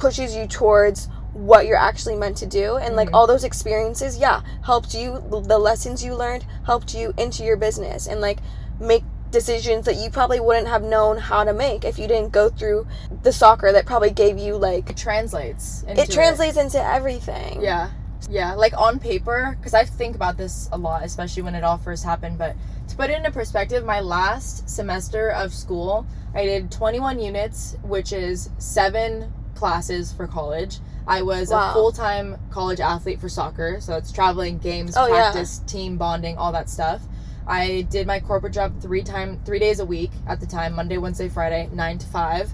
[0.01, 3.15] pushes you towards what you're actually meant to do and like Mhm.
[3.15, 8.07] all those experiences yeah helped you the lessons you learned helped you into your business
[8.07, 8.39] and like
[8.79, 12.51] make decisions that you probably wouldn't have known how to make if you didn't go
[12.51, 12.87] through
[13.23, 15.83] the soccer that probably gave you like It translates.
[15.89, 17.89] Into it translates into everything Yeah.
[18.31, 21.77] Yeah, like on paper, because I think about this a lot, especially when it all
[21.77, 22.39] first happened.
[22.39, 22.55] But
[22.89, 28.13] to put it into perspective, my last semester of school, I did 21 units, which
[28.13, 30.79] is seven classes for college.
[31.07, 31.71] I was Wow.
[31.71, 35.31] a full time college athlete for soccer, so it's traveling, games, Oh, yeah.
[35.33, 37.01] practice, team bonding, all that stuff.
[37.47, 40.99] I did my corporate job three time three days a week at the time, Monday,
[40.99, 42.53] Wednesday, Friday, nine to five.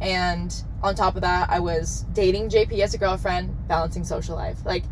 [0.00, 4.56] And on top of that, I was dating JP as a girlfriend, balancing social life.
[4.64, 4.84] Like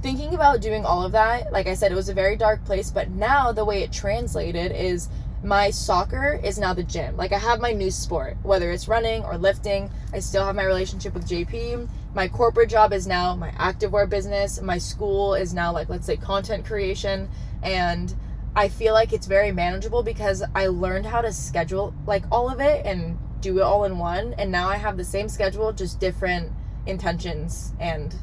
[0.00, 2.90] thinking about doing all of that, like I said, it was a very dark place,
[2.90, 5.08] but now the way it translated is
[5.44, 7.16] my soccer is now the gym.
[7.16, 9.90] Like I have my new sport, whether it's running or lifting.
[10.12, 11.88] I still have my relationship with JP.
[12.14, 14.60] My corporate job is now my activewear business.
[14.60, 17.28] My school is now like let's say content creation
[17.62, 18.14] and
[18.56, 22.58] I feel like it's very manageable because I learned how to schedule like all of
[22.60, 26.00] it and do it all in one and now I have the same schedule just
[26.00, 26.50] different
[26.86, 28.14] intentions and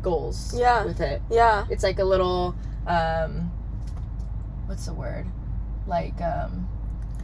[0.00, 0.84] goals Yeah.
[0.84, 1.20] with it.
[1.30, 2.54] yeah It's like a little
[2.86, 3.50] um
[4.66, 5.26] what's the word?
[5.86, 6.68] Like um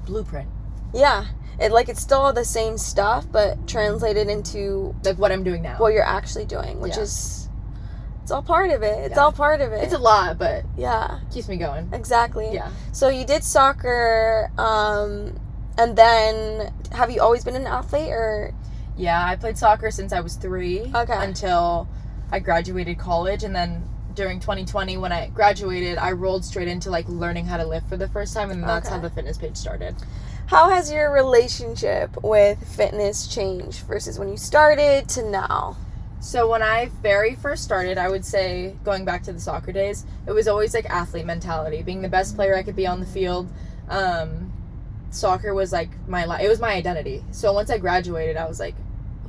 [0.07, 0.49] blueprint.
[0.95, 1.27] yeah
[1.61, 5.63] it like it's still all the same stuff but translated into Like what I'm doing
[5.63, 5.77] now.
[5.79, 7.03] what you're actually doing which Yeah.
[7.03, 7.49] is
[8.23, 9.23] it's all part of it it's Yeah.
[9.23, 11.89] all part of it it's a lot, but yeah keeps me going.
[11.93, 12.71] exactly Yeah.
[12.93, 15.39] so you did soccer um
[15.79, 18.53] and then have you always been an athlete or
[18.97, 21.17] Yeah, I played soccer since I was 3 Okay.
[21.25, 21.89] until
[22.33, 23.85] I graduated college and then
[24.21, 27.97] during 2020 when I graduated, I rolled straight into like learning how to lift for
[27.97, 29.97] the first time and that's how the fitness page started.
[30.45, 35.75] how has your relationship with fitness changed versus when you started to now
[36.21, 40.05] So when I very first started, I would say going back to the soccer days,
[40.27, 43.07] it was always like athlete mentality, being the best player I could be on the
[43.07, 43.49] field.
[43.89, 44.53] Um,
[45.09, 47.25] soccer was like my life; it was my identity.
[47.31, 48.75] So once I graduated, I was like,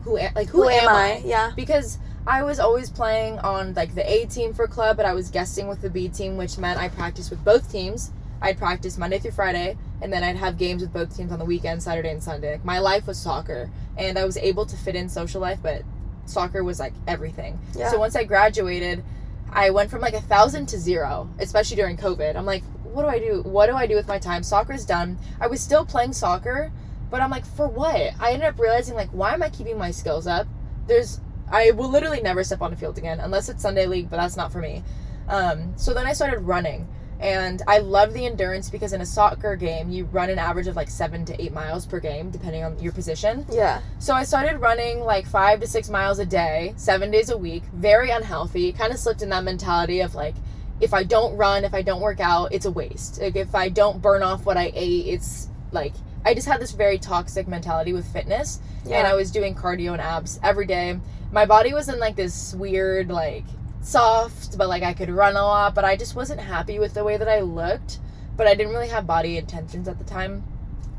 [0.04, 1.22] who am, like who, am, I?
[1.24, 5.14] yeah Because I was always playing on like the A team for club, but I
[5.14, 8.12] was guesting with the B team, which meant I practiced with both teams.
[8.42, 11.46] I'd practice Monday through Friday, and then I'd have games with both teams on the
[11.46, 12.54] weekend, Saturday and Sunday.
[12.54, 15.84] Like, my life was soccer, and I was able to fit in social life, but
[16.26, 17.60] soccer was like everything.
[17.76, 17.92] Yeah.
[17.92, 19.04] So once I graduated,
[19.52, 22.36] I went from like a thousand to zero, especially during COVID.
[22.36, 23.42] I'm like, what do I do?
[23.44, 24.44] What do I do with my time?
[24.44, 25.20] Soccer's done.
[25.40, 26.72] I was still playing soccer,
[27.10, 28.14] but I'm like, for what?
[28.20, 30.48] I ended up realizing like, why am I keeping my skills up?
[30.88, 31.20] There's,
[31.52, 34.38] I will literally never step on a field again unless it's Sunday league, but that's
[34.38, 34.84] not for me.
[35.28, 36.88] Um, so then I started running.
[37.20, 40.76] And I love the endurance because in a soccer game, you run an average of
[40.76, 43.46] like seven to eight miles per game, depending on your position.
[43.52, 47.38] yeah So I started running like five to six miles a day, seven days a
[47.38, 48.74] week, very unhealthy.
[48.74, 50.34] Kind of slipped in that mentality of like,
[50.80, 53.22] if I don't run, if I don't work out, it's a waste.
[53.22, 55.94] Like, if I don't burn off what I ate, it's like,
[56.26, 58.60] I just had this very toxic mentality with fitness.
[58.84, 58.98] Yeah.
[58.98, 61.00] And I was doing cardio and abs every day.
[61.32, 63.46] My body was in like this weird, like,
[63.82, 67.04] soft, but like I could run a lot, but I just wasn't happy with the
[67.04, 68.00] way that I looked.
[68.38, 70.44] But I didn't really have body intentions at the time.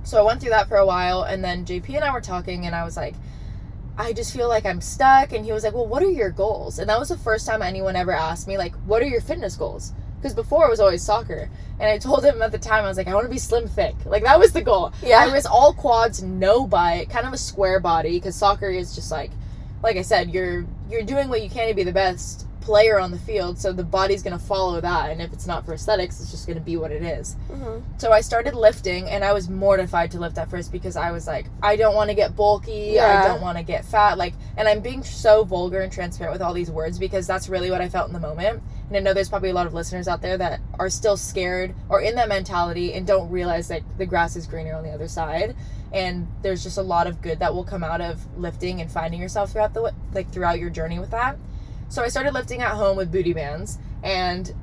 [0.05, 2.66] So I went through that for a while, and then JP and I were talking,
[2.66, 3.14] and I was like,
[3.97, 5.33] I just feel like I'm stuck.
[5.33, 6.79] And he was like, Well, what are your goals?
[6.79, 9.57] And that was the first time anyone ever asked me, like, What are your fitness
[9.57, 9.92] goals?
[10.16, 11.51] Because before it was always soccer.
[11.81, 13.66] And I told him at the time, I was like, I want to be slim
[13.66, 13.97] thick.
[14.07, 14.92] Like, that was the goal.
[15.03, 15.18] Yeah.
[15.18, 19.11] I was all quads, no butt, kind of a square body, because soccer is just
[19.11, 19.33] like,
[19.83, 23.11] like I said, you're you're doing what you can to be the best player on
[23.11, 25.11] the field, so the body's gonna follow that.
[25.11, 27.35] And if it's not for aesthetics, it's just gonna be what it is.
[27.51, 27.83] Mhm.
[27.97, 31.27] So I started lifting, and I was mortified to lift at first because I was
[31.27, 33.25] like, I don't want to get bulky, Yeah.
[33.25, 36.42] I don't want to get fat, like, and I'm being so vulgar and transparent with
[36.42, 38.62] all these words because that's really what I felt in the moment.
[38.88, 41.75] And I know there's probably a lot of listeners out there that are still scared
[41.88, 45.09] or in that mentality and don't realize that the grass is greener on the other
[45.09, 45.57] side.
[45.93, 49.21] And there's just a lot of good that will come out of lifting and finding
[49.21, 51.37] yourself throughout the like throughout your journey with that.
[51.89, 54.55] So I started lifting at home with booty bands and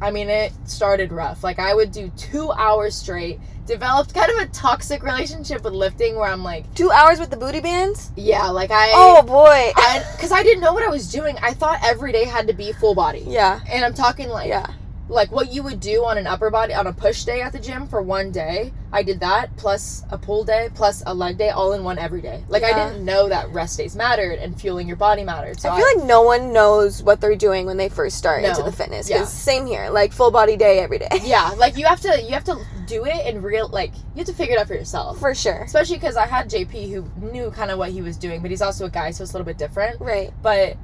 [0.00, 1.42] I mean it started rough.
[1.42, 3.40] Like I would do 2 hours straight.
[3.66, 7.36] Developed kind of a toxic relationship with lifting where I'm like, two hours with the
[7.36, 9.72] booty bands yeah, like I oh boy
[10.20, 11.36] cuz I didn't know what I was doing.
[11.42, 13.24] I thought every day had to be full body.
[13.26, 14.66] yeah And I'm talking like yeah
[15.08, 17.58] like what you would do on an upper body on a push day at the
[17.58, 21.50] gym for one day i did that plus a pull day plus a leg day
[21.50, 24.86] all in one every day like i didn't know that rest days mattered and fueling
[24.86, 27.88] your body mattered so I feel like no one knows what they're doing when they
[27.88, 29.08] first start into the fitness.
[29.10, 29.18] Yeah.
[29.18, 31.08] Because same here, like full body day every day.
[31.24, 34.26] yeah like you have to you have to do it in real like you have
[34.26, 35.62] to figure it out for yourself For sure.
[35.64, 38.62] especially because i had jp who knew kind of what he was doing but he's
[38.62, 40.32] also a guy so it's a little bit different Right.
[40.42, 40.76] but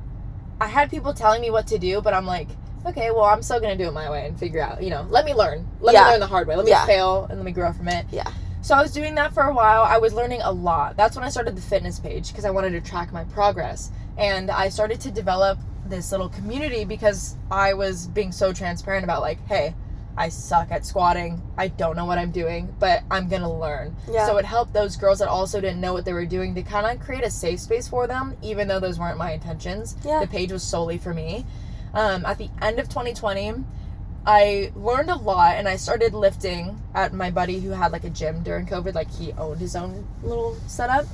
[0.61, 2.47] I had people telling me what to do, but I'm like,
[2.87, 5.25] okay, well, I'm still gonna do it my way and figure out, you know, let
[5.25, 5.67] me learn.
[5.81, 6.05] Let Yeah.
[6.05, 6.57] me learn the hard way.
[6.57, 6.87] Let me Yeah.
[6.87, 8.07] fail and let me grow from it.
[8.11, 8.29] Yeah.
[8.63, 9.83] So I was doing that for a while.
[9.83, 10.97] I was learning a lot.
[10.97, 13.91] That's when I started the fitness page because I wanted to track my progress.
[14.17, 19.21] And I started to develop this little community because I was being so transparent about
[19.21, 19.75] like, hey,
[20.17, 21.41] I suck at squatting.
[21.57, 23.97] I don't know what I'm doing, but I'm gonna learn.
[24.11, 24.27] Yeah.
[24.27, 26.87] So it helped those girls that also didn't know what they were doing to kind
[26.87, 29.97] of create a safe space for them, even though those weren't my intentions.
[30.05, 30.21] Yeah.
[30.21, 31.47] The page was solely for me.
[31.95, 33.55] Um, at the end of 2020,
[34.25, 38.11] I learned a lot and I started lifting at my buddy who had like a
[38.11, 38.95] gym during COVID.
[38.95, 41.07] Like he owned his own little setup.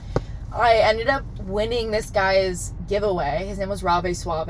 [0.53, 3.47] I ended up winning this guy's giveaway.
[3.47, 4.49] His name was Rave Suave,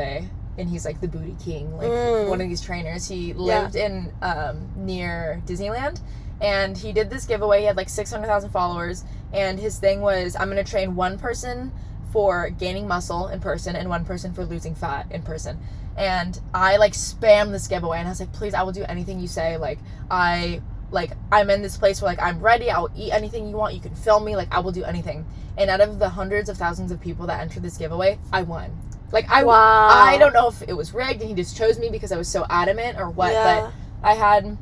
[0.58, 2.28] and he's like the booty king, like Mm.
[2.28, 3.08] one of these trainers.
[3.08, 6.00] He lived in um, near Disneyland,
[6.40, 7.60] and he did this giveaway.
[7.60, 11.18] He had like six hundred thousand followers, and his thing was, I'm gonna train one
[11.18, 11.72] person
[12.12, 15.58] for gaining muscle in person and one person for losing fat in person.
[15.96, 19.18] And I like spam this giveaway, and I was like, please, I will do anything
[19.18, 19.56] you say.
[19.56, 19.78] Like
[20.10, 22.70] I like I'm in this place where like I'm ready.
[22.70, 23.74] I'll eat anything you want.
[23.74, 24.36] You can film me.
[24.36, 25.26] Like I will do anything.
[25.56, 28.70] And out of the hundreds of thousands of people that entered this giveaway, I won.
[29.10, 29.88] Like I, Wow.
[29.88, 32.28] I don't know if it was rigged and he just chose me because I was
[32.28, 33.32] so adamant or what.
[33.32, 33.72] Yeah.
[34.02, 34.56] But I had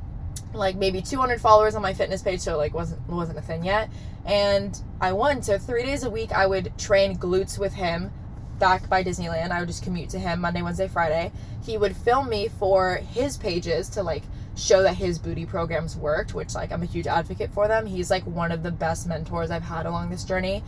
[0.57, 3.90] like maybe 200 followers on my fitness page, so like wasn't wasn't a thing yet.
[4.25, 5.42] And I won.
[5.42, 8.12] So three days a week, I would train glutes with him
[8.59, 9.51] back by Disneyland.
[9.51, 11.33] I would just commute to him Monday, Wednesday, Friday.
[11.64, 14.23] He would film me for his pages to like
[14.57, 17.87] show that his booty programs worked, which like I'm a huge advocate for them.
[17.87, 20.62] He's like one of the best mentors I've had along this journey.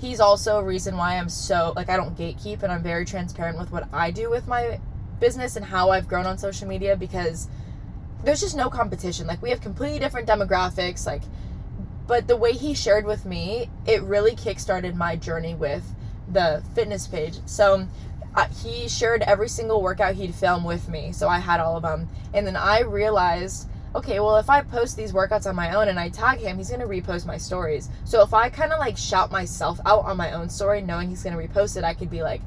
[0.00, 3.58] He's also a reason why I'm so like I don't gatekeep and I'm very transparent
[3.58, 4.80] with what I do with my
[5.20, 7.48] business and how I've grown on social media because
[8.24, 9.26] there's just no competition.
[9.26, 11.22] Like we have completely different demographics like
[12.08, 15.84] but the way he shared with me, it really kickstarted my journey with
[16.26, 17.38] the fitness page.
[17.44, 17.86] So
[18.34, 21.12] uh, he shared every single workout he'd film with me.
[21.12, 22.08] So I had all of them.
[22.32, 26.00] And then I realized, okay, well, if I post these workouts on my own and
[26.00, 27.90] I tag him, he's going to repost my stories.
[28.04, 31.22] So if I kind of like shout myself out on my own story, knowing he's
[31.22, 32.40] going to repost it, I could be like,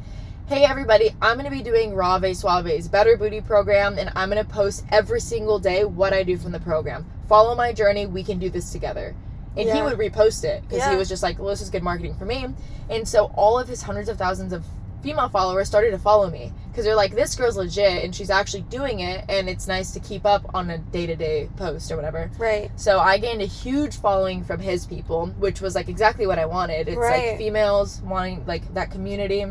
[0.51, 4.45] hey everybody, I'm going to be doing Rave Suave's Better Booty program, and I'm going
[4.45, 7.09] to post every single day what I do from the program.
[7.29, 8.05] Follow my journey.
[8.05, 9.15] We can do this together.
[9.55, 12.15] And he would repost it because he was just like, well, this is good marketing
[12.15, 12.47] for me.
[12.89, 14.65] And so all of his hundreds of thousands of
[15.01, 18.63] female followers started to follow me because they're like, this girl's legit and she's actually
[18.63, 21.95] doing it, and it's nice to keep up on a day to day post or
[21.95, 22.29] whatever.
[22.37, 22.69] Right.
[22.75, 26.45] So I gained a huge following from his people, which was like exactly what I
[26.45, 26.89] wanted.
[26.89, 27.29] It's Right.
[27.29, 29.45] like females wanting like that community.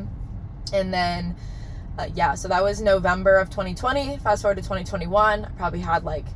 [0.72, 1.34] And then,
[1.98, 4.18] uh, yeah, so that was November of 2020.
[4.18, 6.26] Fast forward to 2021, I probably had like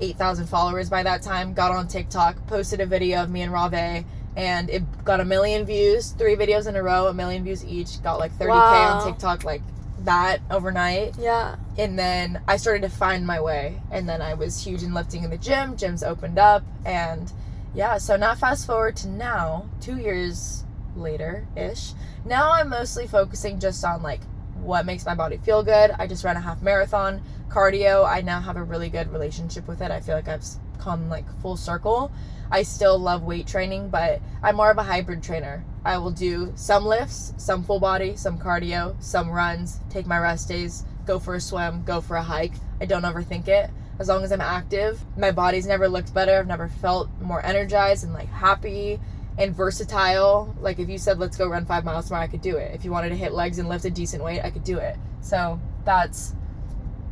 [0.00, 1.54] 8,000 followers by that time.
[1.54, 4.04] Got on TikTok, posted a video of me and Rave,
[4.36, 6.10] and it got a million views.
[6.12, 8.02] Three videos in a row, a million views each.
[8.02, 8.98] Got like 30K Wow.
[9.00, 9.62] on TikTok, like
[10.04, 11.54] that overnight Yeah.
[11.78, 13.80] and then I started to find my way.
[13.92, 15.76] And then I was huge in lifting in the gym.
[15.76, 17.32] Gyms opened up, and
[17.74, 17.98] yeah.
[17.98, 20.64] So now fast forward to now, two years
[20.96, 21.92] later ish.
[22.24, 24.20] Now I'm mostly focusing just on like
[24.62, 25.90] what makes my body feel good.
[25.98, 27.22] I just ran a half marathon.
[27.48, 29.90] Cardio, I now have a really good relationship with it.
[29.90, 30.44] I feel like I've
[30.78, 32.12] come like full circle.
[32.50, 35.64] I still love weight training, but I'm more of a hybrid trainer.
[35.84, 40.48] I will do some lifts, some full body, some cardio, some runs, take my rest
[40.48, 42.54] days, go for a swim, go for a hike.
[42.80, 43.70] I don't overthink it.
[43.98, 46.38] As long as I'm active, my body's never looked better.
[46.38, 49.00] I've never felt more energized and like happy
[49.38, 50.54] and versatile.
[50.60, 52.74] Like if you said let's go run 5 miles tomorrow, I could do it.
[52.74, 54.96] If you wanted to hit legs and lift a decent weight, I could do it.
[55.20, 56.34] So, that's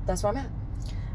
[0.06, 0.50] that's where I'm at.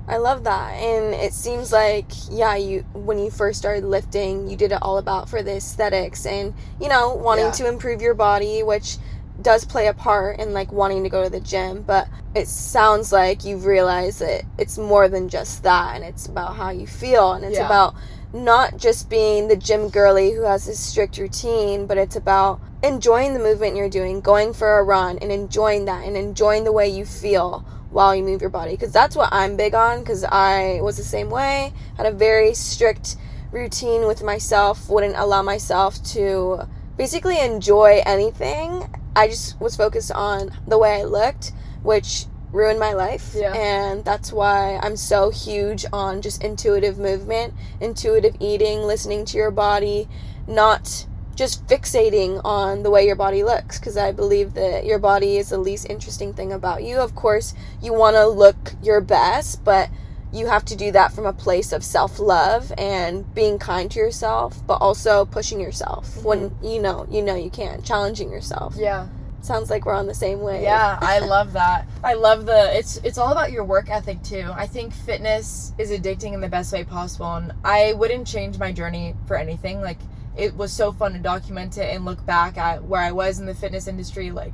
[0.07, 0.73] I love that.
[0.73, 4.97] And it seems like, yeah, you when you first started lifting, you did it all
[4.97, 7.51] about for the aesthetics and, you know, wanting Yeah.
[7.51, 8.97] to improve your body, which
[9.41, 13.11] does play a part in like wanting to go to the gym, but it sounds
[13.11, 17.33] like you've realized that it's more than just that and it's about how you feel
[17.33, 17.65] and it's Yeah.
[17.65, 17.95] about
[18.35, 23.33] not just being the gym girly who has this strict routine, but it's about enjoying
[23.33, 26.87] the movement you're doing, going for a run and enjoying that and enjoying the way
[26.87, 28.71] you feel while you move your body.
[28.71, 31.73] Because that's what I'm big on because I was the same way.
[31.95, 33.15] Had a very strict
[33.51, 36.67] routine with myself wouldn't allow myself to
[36.97, 38.93] basically enjoy anything.
[39.15, 41.53] I just was focused on the way I looked
[41.85, 43.33] which ruined my life.
[43.35, 43.53] Yeah.
[43.53, 49.51] And that's why I'm so huge on just intuitive movement, intuitive eating, listening to your
[49.51, 50.07] body,
[50.47, 55.37] not just fixating on the way your body looks because I believe that your body
[55.37, 56.97] is the least interesting thing about you.
[56.97, 59.89] Of course, you want to look your best, but
[60.31, 64.65] you have to do that from a place of self-love and being kind to yourself,
[64.65, 66.65] but also pushing yourself when mm-hmm.
[66.65, 68.75] you know, you know you can, challenging yourself.
[68.77, 69.07] Yeah.
[69.45, 70.63] Sounds like we're on the same way.
[70.63, 71.87] Yeah, I love that.
[72.03, 74.49] I love the it's it's all about your work ethic too.
[74.53, 78.71] I think fitness is addicting in the best way possible and I wouldn't change my
[78.71, 79.81] journey for anything.
[79.81, 79.99] Like
[80.35, 83.45] it was so fun to document it and look back at where I was in
[83.45, 84.53] the fitness industry like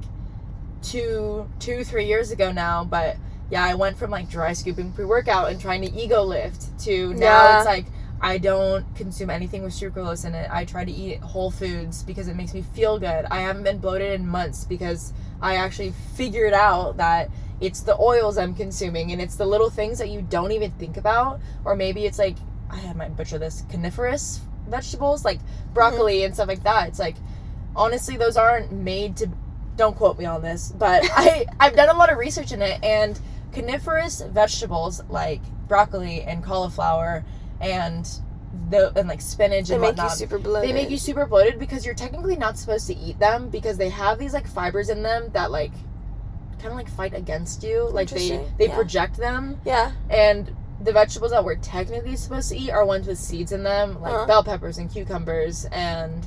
[0.84, 3.16] two two three years ago now, but
[3.50, 7.26] yeah, I went from like dry scooping pre-workout and trying to ego lift to now
[7.26, 7.58] Yeah.
[7.60, 7.86] it's like
[8.22, 10.48] I don't consume anything with sucralose in it.
[10.52, 13.26] I try to eat whole foods because it makes me feel good.
[13.32, 18.38] I haven't been bloated in months because I actually figured out that it's the oils
[18.38, 21.40] I'm consuming and it's the little things that you don't even think about.
[21.66, 22.36] Or maybe it's like,
[22.70, 25.40] I might butcher this, coniferous vegetables, like
[25.74, 26.26] broccoli mm-hmm.
[26.26, 26.90] and stuff like that.
[26.90, 27.16] It's like,
[27.76, 29.32] honestly, those aren't made to,
[29.78, 32.84] don't quote me on this, but I, I've done a lot of research in it
[32.84, 33.20] and
[33.52, 37.26] coniferous vegetables like broccoli and cauliflower
[37.62, 38.10] and
[38.70, 40.70] the and like spinach and They and make you super bloated.
[40.70, 43.90] They make you super bloated because you're technically not supposed to eat them because they
[43.90, 45.72] have these like fibers in them that like
[46.60, 47.90] kind of like fight against you.
[47.90, 48.76] Like they they Yeah.
[48.76, 49.92] project them Yeah.
[50.10, 54.02] and the vegetables that we're technically supposed to eat are ones with seeds in them,
[54.02, 54.26] like Uh-huh.
[54.26, 56.26] bell peppers and cucumbers and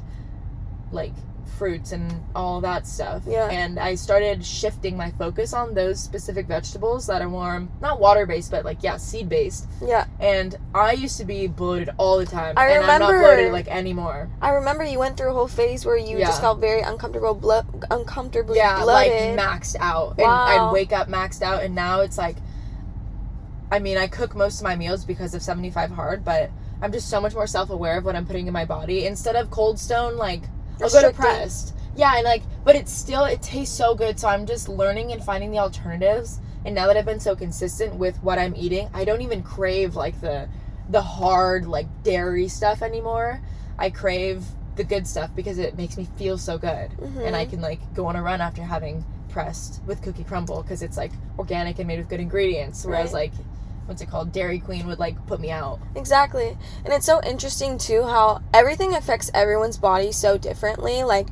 [0.93, 1.13] like
[1.55, 3.23] fruits and all that stuff.
[3.27, 3.49] Yeah.
[3.51, 8.27] And I started shifting my focus on those specific vegetables that are more not water
[8.27, 9.67] based, but like yeah, seed based.
[9.85, 10.07] Yeah.
[10.21, 13.53] And I used to be bloated all the time, I and I'm not remember- bloated
[13.53, 14.29] like anymore.
[14.43, 16.27] I remember you went through a whole phase where you Yeah.
[16.27, 19.37] just felt very uncomfortable, blo- uncomfortably yeah, bloated.
[19.37, 20.19] like maxed out.
[20.19, 22.37] And I'd wake up maxed out, and now it's like,
[23.71, 26.51] I mean, I cook most of my meals because of 75 hard, but
[26.83, 29.07] I'm just so much more self aware of what I'm putting in my body.
[29.07, 30.43] Instead of Cold Stone, like,
[30.83, 31.75] I'll go to pressed.
[31.97, 34.19] Yeah, and like, but it's still, it tastes so good.
[34.19, 36.41] So I'm just learning and finding the alternatives.
[36.65, 39.95] And now that I've been so consistent with what I'm eating, I don't even crave
[39.95, 40.49] like the,
[40.89, 43.41] the hard, like dairy stuff anymore.
[43.79, 44.45] I crave
[44.77, 46.91] the good stuff because it makes me feel so good
[47.25, 47.51] and I Mhm.
[47.51, 51.13] can like go on a run after having pressed with cookie crumble because it's like
[51.39, 52.85] organic and made with good ingredients.
[52.85, 53.31] Whereas Right.
[53.31, 53.33] like
[53.87, 55.79] what's it called, Dairy Queen would like put me out.
[55.95, 56.57] Exactly.
[56.85, 61.05] And it's so interesting too how everything affects everyone's body so differently.
[61.05, 61.29] Like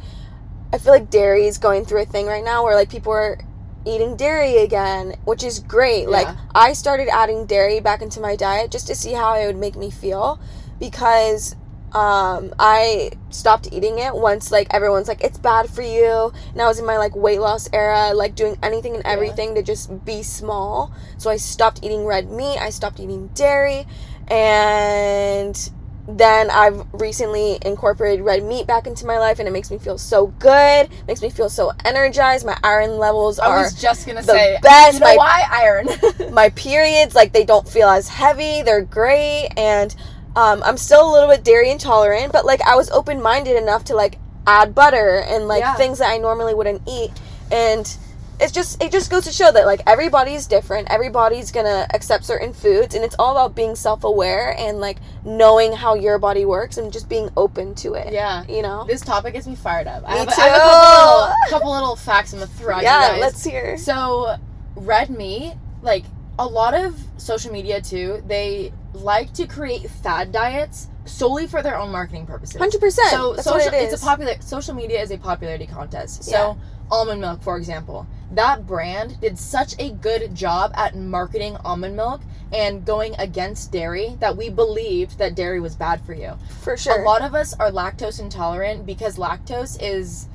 [0.73, 3.39] I feel like dairy is going through a thing right now where like people are
[3.85, 6.09] eating dairy again, which is great.
[6.09, 9.57] Like I started adding dairy back into my diet just to see how it would
[9.57, 10.41] make me feel
[10.79, 11.57] because
[11.95, 16.67] um, I stopped eating it once like everyone's like it's bad for you and I
[16.67, 19.13] was in my like weight loss era like doing anything and Yeah.
[19.13, 23.87] everything to just be small so I stopped eating red meat I stopped eating dairy
[24.29, 25.71] and
[26.09, 29.97] then I've recently incorporated red meat back into my life and it makes me feel
[29.99, 34.23] so good makes me feel so energized my iron levels I are was just gonna
[34.23, 34.95] say best.
[34.95, 36.33] You know My- why iron?
[36.35, 39.95] my periods like they don't feel as heavy they're great and
[40.37, 43.95] um, i'm still a little bit dairy intolerant but like i was open-minded enough to
[43.95, 45.75] like add butter and like Yeah.
[45.75, 47.11] things that i normally wouldn't eat
[47.51, 47.97] and
[48.41, 52.53] it's just it just goes to show that like everybody's different everybody's gonna accept certain
[52.53, 56.93] foods and it's all about being self-aware and like knowing how your body works and
[56.93, 58.43] just being open to it yeah.
[58.49, 60.03] you know This topic gets me fired up.
[60.07, 62.81] I Me have, a- I have a couple little, couple little facts I'm gonna throw
[62.81, 64.35] yeah let's hear So,
[64.75, 66.05] red meat, like
[66.39, 71.77] a lot of social media too, they like to create fad diets solely for their
[71.77, 72.57] own marketing purposes.
[72.61, 75.67] 100% So, that's social, what it is it's a popular social media is a popularity
[75.67, 76.25] contest.
[76.25, 76.55] So, Yeah.
[76.91, 82.21] almond milk, for example, that brand did such a good job at marketing almond milk
[82.53, 86.33] and going against dairy that we believed that dairy was bad for you.
[86.61, 90.29] for sure A lot of us are lactose intolerant because lactose is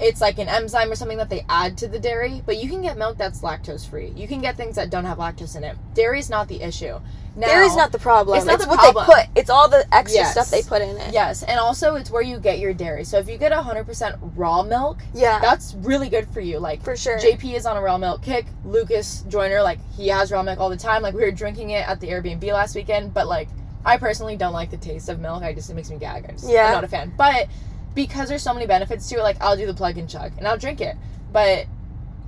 [0.00, 2.82] it's like an enzyme or something that they add to the dairy, but you can
[2.82, 4.08] get milk that's lactose free.
[4.16, 5.76] You can get things that don't have lactose in it.
[5.94, 6.98] Dairy's not the issue.
[7.36, 8.36] Now, Dairy's not the problem.
[8.36, 9.06] It's not It's the what problem.
[9.06, 9.26] they put.
[9.36, 10.32] It's all the extra Yes.
[10.32, 11.12] stuff they put in it.
[11.12, 13.04] Yes, and also it's where you get your dairy.
[13.04, 16.58] So if you get 100% raw milk, Yeah, that's really good for you.
[16.58, 17.18] Like for sure.
[17.18, 18.46] JP is on a raw milk kick.
[18.64, 21.02] Lucas Joyner, like he has raw milk all the time.
[21.02, 23.48] Like we were drinking it at the Airbnb last weekend, but like
[23.84, 25.42] I personally don't like the taste of milk.
[25.42, 26.24] I just it makes me gag.
[26.28, 26.66] I just Yeah.
[26.66, 27.12] I'm not a fan.
[27.16, 27.46] But
[27.94, 30.46] because there's so many benefits to it, like I'll do the plug and chug and
[30.46, 30.96] I'll drink it.
[31.32, 31.66] But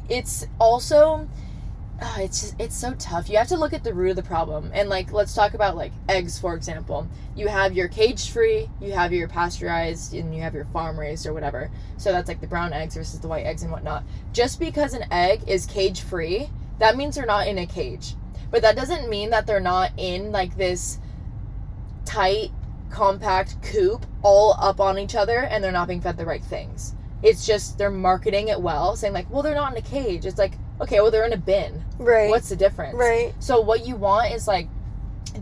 [0.09, 1.29] it's also
[2.01, 3.29] ah, it's just, it's so tough.
[3.29, 4.71] You have to look at the root of the problem.
[4.75, 7.07] And like let's talk about like eggs for example.
[7.35, 11.27] You have your cage free, you have your pasteurized, and you have your farm raised
[11.27, 11.71] or whatever.
[11.97, 14.05] So that's like the brown eggs versus the white eggs and whatnot.
[14.33, 16.51] Just because an egg is cage free
[16.83, 18.17] that means they're not in a cage.
[18.51, 20.99] But that doesn't mean that they're not in like this
[22.05, 22.51] tight,
[22.93, 26.95] compact coop all up on each other and they're not being fed the right things.
[27.23, 30.27] It's just they're marketing it well, saying like, well, they're not in a cage.
[30.27, 31.85] It's like, okay, well, they're in a bin.
[31.99, 32.29] Right.
[32.29, 32.97] What's the difference?
[32.97, 33.35] right?
[33.39, 34.69] So what you want is like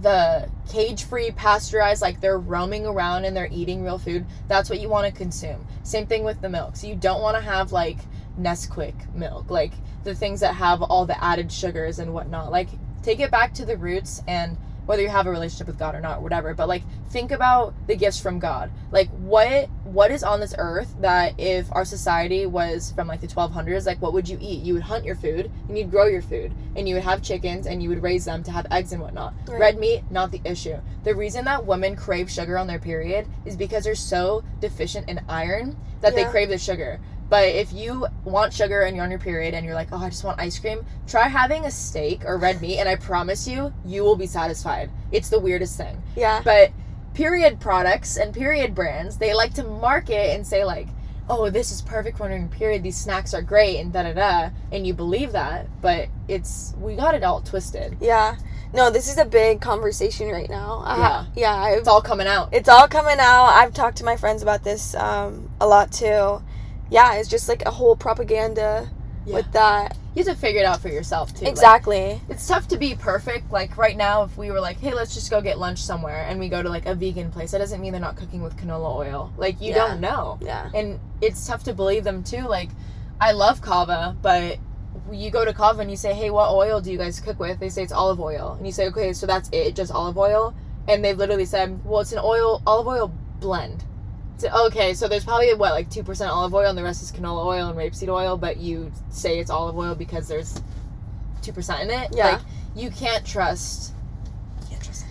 [0.02, 4.24] the cage-free pasteurized like they're roaming around and they're eating real food.
[4.46, 5.66] That's what you want to consume.
[5.82, 6.76] Same thing with the milk.
[6.76, 7.98] So you don't want to have like
[8.38, 9.72] Nesquik milk, like
[10.04, 12.52] the things that have all the added sugars and whatnot.
[12.52, 12.68] Like
[13.02, 16.00] take it back to the roots and whether you have a relationship with God or
[16.00, 16.54] not, or whatever.
[16.54, 18.70] But like think about the gifts from God.
[18.90, 23.26] Like what what is on this earth that if our society was from like the
[23.26, 24.62] 1200s, like what would you eat?
[24.62, 27.66] You would hunt your food and you'd grow your food and you would have chickens
[27.66, 29.34] and you would raise them to have eggs and whatnot.
[29.46, 29.60] Right.
[29.60, 30.76] Red meat, not the issue.
[31.04, 35.20] The reason that women crave sugar on their period is because they're so deficient in
[35.28, 36.98] iron that they crave the sugar.
[37.30, 40.10] But if you want sugar and you're on your period and you're like, oh, I
[40.10, 43.72] just want ice cream, try having a steak or red meat, and I promise you,
[43.86, 44.90] you will be satisfied.
[45.12, 46.02] It's the weirdest thing.
[46.16, 46.42] Yeah.
[46.44, 46.72] But
[47.14, 50.88] period products and period brands, they like to market and say, like,
[51.28, 54.50] oh, this is perfect for your period, these snacks are great, and da da da.
[54.72, 57.96] And you believe that, but it's, we got it all twisted.
[58.00, 58.36] Yeah.
[58.72, 60.82] No, this is a big conversation right now.
[60.84, 61.54] I ha- yeah.
[61.54, 62.52] I've, It's all coming out.
[62.52, 63.46] it's all coming out.
[63.46, 66.42] I've talked to my friends about this um, a lot too.
[66.90, 68.88] Yeah, it's just like a whole propaganda
[69.24, 69.34] Yeah.
[69.36, 69.96] with that.
[70.14, 71.44] You have to figure it out for yourself, too.
[71.44, 72.20] Like, Exactly.
[72.28, 73.52] it's tough to be perfect.
[73.52, 76.40] Like right now, if we were like, hey, let's just go get lunch somewhere and
[76.40, 78.92] we go to like a vegan place, that doesn't mean they're not cooking with canola
[78.96, 79.32] oil.
[79.36, 79.86] Like, you Yeah.
[79.86, 80.38] don't know.
[80.40, 80.68] yeah.
[80.74, 82.42] And it's tough to believe them too.
[82.48, 82.70] Like,
[83.20, 84.58] I love Cava, but
[85.12, 87.60] you go to Cava and you say, hey, what oil do you guys cook with?
[87.60, 88.54] They say it's olive oil.
[88.56, 90.54] And you say, okay, so that's it, just olive oil?
[90.88, 93.84] And they've literally said, well, it's an oil, olive oil blend.
[94.44, 97.68] Okay, so there's probably what, like 2% olive oil and the rest is canola oil
[97.68, 100.60] and rapeseed oil, but you say it's olive oil because there's
[101.42, 102.10] 2% in it.
[102.12, 102.32] Yeah.
[102.32, 102.40] Like,
[102.74, 103.94] you can't trust.
[104.62, 105.04] You can't trust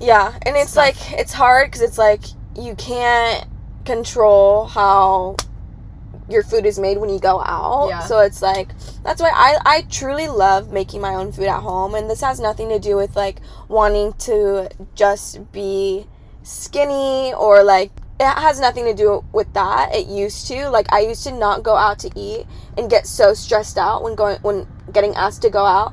[0.00, 0.84] Yeah, and it's Stuff.
[0.84, 2.22] like it's hard because it's like
[2.58, 3.46] you can't
[3.84, 5.36] control how
[6.28, 7.88] your food is made when you go out.
[7.88, 8.00] Yeah.
[8.00, 8.68] So it's like
[9.02, 12.40] that's why I I truly love making my own food at home, and this has
[12.40, 16.06] nothing to do with like wanting to just be
[16.42, 17.90] skinny or like
[18.20, 19.94] it has nothing to do with that.
[19.94, 22.46] It used to like I used to not go out to eat
[22.76, 25.92] and get so stressed out when going when getting asked to go out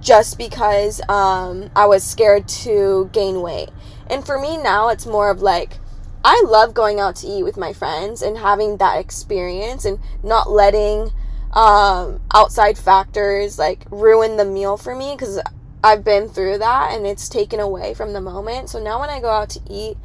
[0.00, 3.70] just because um, I was scared to gain weight.
[4.10, 5.78] And for me now, it's more of like,
[6.24, 10.50] I love going out to eat with my friends and having that experience and not
[10.50, 11.10] letting
[11.52, 15.40] um, outside factors like ruin the meal for me because
[15.82, 18.68] I've been through that and it's taken away from the moment.
[18.68, 19.96] So now when I go out to eat,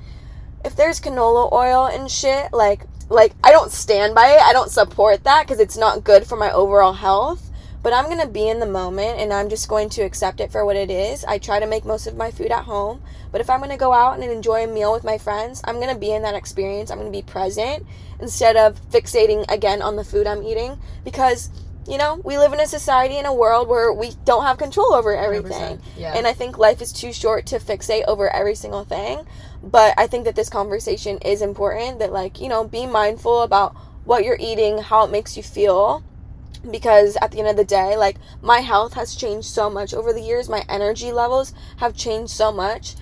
[0.64, 4.42] if there's canola oil and shit, like, like I don't stand by it.
[4.42, 7.50] I don't support that because it's not good for my overall health
[7.84, 10.66] but I'm gonna be in the moment and I'm just going to accept it for
[10.66, 11.26] what it is.
[11.26, 13.02] I try to make most of my food at home,
[13.32, 15.98] but if I'm gonna go out and enjoy a meal with my friends, I'm gonna
[15.98, 16.90] be in that experience.
[16.90, 17.86] I'm gonna be present
[18.22, 21.50] instead of fixating again on the food I'm eating because
[21.86, 24.94] you know we live in a society in a world where we don't have control
[24.94, 25.82] over everything.
[25.98, 26.14] Yeah.
[26.16, 29.26] And I think life is too short to fixate over every single thing.
[29.64, 33.74] But I think that this conversation is important that, like, you know, be mindful about
[34.04, 36.04] what you're eating, how it makes you feel.
[36.70, 40.12] Because at the end of the day, like, my health has changed so much over
[40.14, 40.50] the years.
[40.50, 42.96] My energy levels have changed so much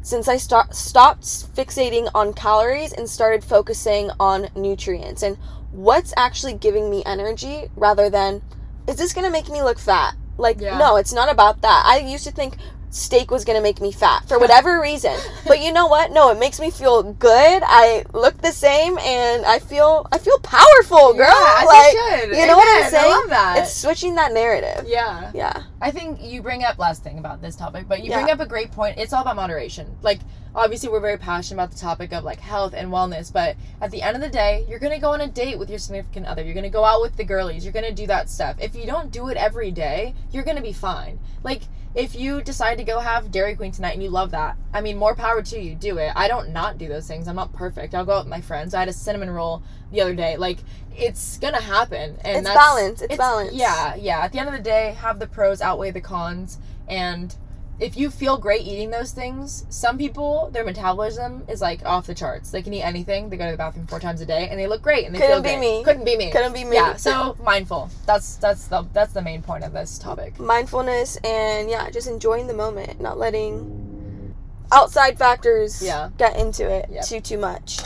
[0.00, 5.36] since I start, stopped fixating on calories and started focusing on nutrients and
[5.70, 8.40] what's actually giving me energy rather than,
[8.86, 10.14] is this gonna make me look fat?
[10.38, 10.78] Like, Yeah.
[10.78, 11.82] no, it's not about that.
[11.84, 12.56] I used to think
[12.90, 15.16] steak was gonna make me fat for whatever reason.
[15.46, 16.10] But you know what?
[16.12, 17.62] No, it makes me feel good.
[17.64, 21.28] I look the same and I feel I feel powerful, girl.
[21.28, 22.36] Yeah, like you should.
[22.36, 23.04] you know what I'm saying?
[23.12, 23.58] I love that.
[23.58, 24.84] It's switching that narrative.
[24.86, 25.30] yeah.
[25.34, 25.62] Yeah.
[25.80, 28.22] I think you bring up last thing about this topic, but you Yeah.
[28.22, 28.98] bring up a great point.
[28.98, 29.96] It's all about moderation.
[30.02, 30.20] Like
[30.54, 34.02] obviously we're very passionate about the topic of like health and wellness, but at the
[34.02, 36.42] end of the day, you're gonna go on a date with your significant other.
[36.42, 37.64] You're gonna go out with the girlies.
[37.64, 38.56] You're gonna do that stuff.
[38.60, 41.20] If you don't do it every day, you're gonna be fine.
[41.44, 41.62] Like
[41.98, 44.96] if you decide to go have Dairy Queen tonight and you love that, I mean,
[44.96, 45.74] more power to you.
[45.74, 46.12] Do it.
[46.14, 47.26] I don't not do those things.
[47.26, 47.92] I'm not perfect.
[47.92, 48.72] I'll go out with my friends.
[48.72, 50.36] I had a cinnamon roll the other day.
[50.36, 50.58] Like
[50.96, 53.02] it's gonna happen, and It's balance.
[53.02, 53.52] It's balance.
[53.52, 54.20] Yeah, yeah.
[54.20, 57.34] At the end of the day, have the pros outweigh the cons, and
[57.80, 62.14] if you feel great eating those things, some people their metabolism is like off the
[62.14, 62.50] charts.
[62.50, 63.28] They can eat anything.
[63.30, 65.18] They go to the bathroom four times a day, and they look great and they
[65.20, 65.60] Couldn't feel be great.
[65.78, 65.84] me.
[65.84, 66.30] Couldn't be me.
[66.32, 66.74] Couldn't be me.
[66.76, 66.96] Yeah.
[66.96, 67.90] So mindful.
[68.06, 70.38] That's that's the that's the main point of this topic.
[70.40, 74.34] mindfulness and yeah, just enjoying the moment, not letting
[74.72, 76.10] outside factors Yeah.
[76.18, 77.04] get into it Yep.
[77.06, 77.78] too too much.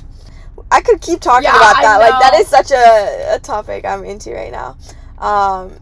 [0.70, 1.98] I could keep talking Yeah, about that.
[1.98, 4.76] Like that is such a, a topic I'm into right now.
[5.18, 5.78] Um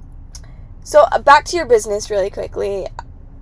[0.83, 2.87] So uh, back to your business really quickly.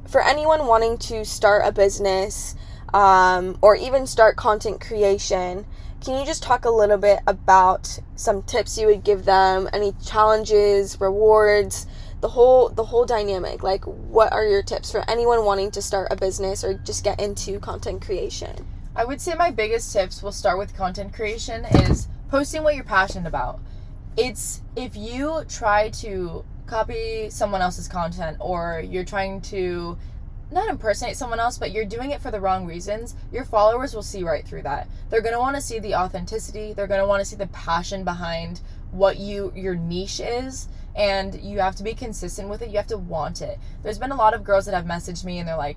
[0.09, 2.57] For anyone wanting to start a business
[2.95, 5.67] um, or even start content creation,
[6.01, 9.69] can you just talk a little bit about some tips you would give them?
[9.71, 11.87] Any challenges, rewards,
[12.23, 13.63] the whole the whole dynamic?
[13.63, 17.21] Like, what are your tips for anyone wanting to start a business or just get
[17.21, 18.67] into content creation?
[18.97, 22.85] I would say my biggest tips will start with content creation is posting what you're
[22.85, 23.61] passionate about.
[24.17, 29.99] It's if you try to copy someone else's content or you're trying to
[30.51, 34.03] not impersonate someone else, but you're doing it for the wrong reasons, your followers will
[34.03, 34.89] see right through that.
[35.11, 37.49] They're going to want to see the authenticity, they're going to want to see the
[37.49, 38.61] passion behind
[38.91, 42.71] what you your niche is and you have to be consistent with it.
[42.71, 43.59] You have to want it.
[43.83, 45.77] There's been a lot of girls that have messaged me and they're like,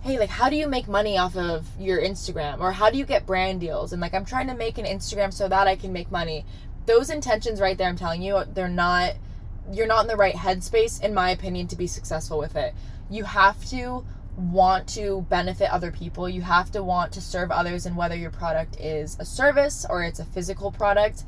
[0.00, 2.60] hey, like, how do you make money off of your Instagram?
[2.60, 3.92] Or how do you get brand deals?
[3.92, 6.44] And like, I'm trying to make an Instagram so that I can make money.
[6.86, 9.14] Those intentions right there, I'm telling you, they're not,
[9.70, 12.74] you're not in the right headspace, in my opinion, to be successful with it.
[13.10, 14.04] You have to
[14.36, 16.28] want to benefit other people.
[16.28, 20.02] You have to want to serve others, and whether your product is a service or
[20.02, 21.24] it's a physical product,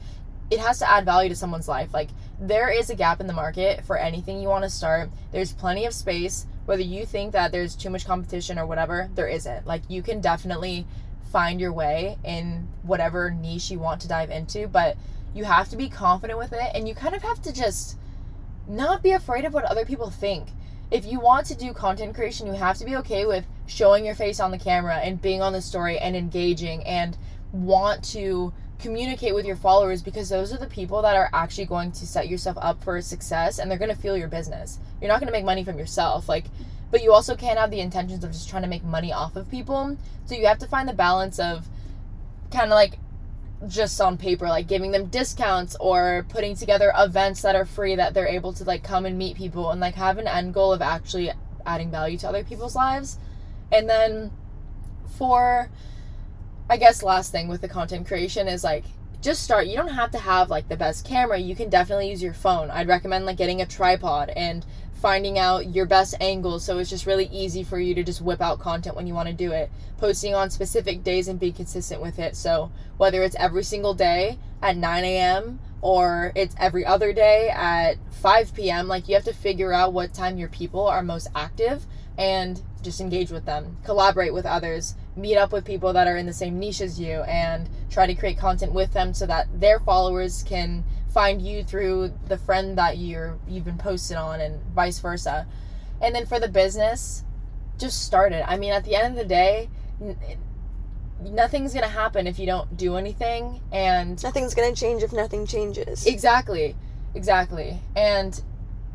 [0.51, 1.93] it has to add value to someone's life.
[1.93, 2.09] Like,
[2.41, 5.11] there is a gap in the market for anything you want to start.
[5.32, 9.28] There's plenty of space whether you think that there's too much competition or whatever, there
[9.28, 9.66] isn't.
[9.66, 10.87] Like you can definitely
[11.30, 14.97] find your way in whatever niche you want to dive into, but
[15.35, 17.97] you have to be confident with it and you kind of have to just
[18.67, 20.49] not be afraid of what other people think.
[20.91, 24.15] If you want to do content creation, you have to be okay with showing your
[24.15, 27.17] face on the camera and being on the story and engaging and
[27.53, 31.91] want to communicate with your followers because those are the people that are actually going
[31.93, 34.79] to set yourself up for success and they're going to feel your business.
[35.01, 36.29] You're not going to make money from yourself.
[36.29, 36.47] Like,
[36.91, 39.51] but you also can't have the intentions of just trying to make money off of
[39.51, 39.97] people.
[40.27, 41.67] So you have to find the balance of
[42.51, 42.99] kind of like
[43.69, 48.15] just on paper, like giving them discounts or putting together events that are free that
[48.15, 50.83] they're able to like come and meet people and like have an end goal of
[50.83, 51.31] actually
[51.67, 53.19] adding value to other people's lives.
[53.73, 54.31] And then
[55.17, 55.71] for
[56.69, 58.85] I guess last thing with the content creation is like
[59.21, 59.67] just start.
[59.67, 61.39] You don't have to have like the best camera.
[61.39, 62.71] You can definitely use your phone.
[62.71, 64.65] I'd recommend like getting a tripod and
[65.05, 68.41] finding out your best angles so it's just really easy for you to just whip
[68.41, 69.71] out content when you want to do it.
[69.99, 72.35] Posting on specific days and being consistent with it.
[72.35, 75.61] So whether it's every single day at 9 a.m.
[75.83, 80.15] or it's every other day at 5 p.m., like you have to figure out what
[80.15, 81.85] time your people are most active
[82.17, 86.25] and just engage with them, collaborate with others, meet up with people that are in
[86.25, 89.81] the same niche as you, and try to create content with them so that their
[89.81, 90.83] followers can
[91.15, 95.47] find you through the friend that you're you've been posted on, and vice versa.
[96.03, 97.25] And then for the business,
[97.79, 98.45] just start it.
[98.47, 99.71] I mean, at the end of the day,
[101.23, 106.05] nothing's gonna happen if you don't do anything, and nothing's gonna change if nothing changes.
[106.05, 106.75] Exactly,
[107.15, 108.43] exactly, and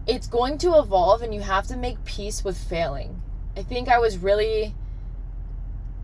[0.06, 3.22] it's going to evolve and you have to make peace with failing.
[3.56, 4.74] I think I was really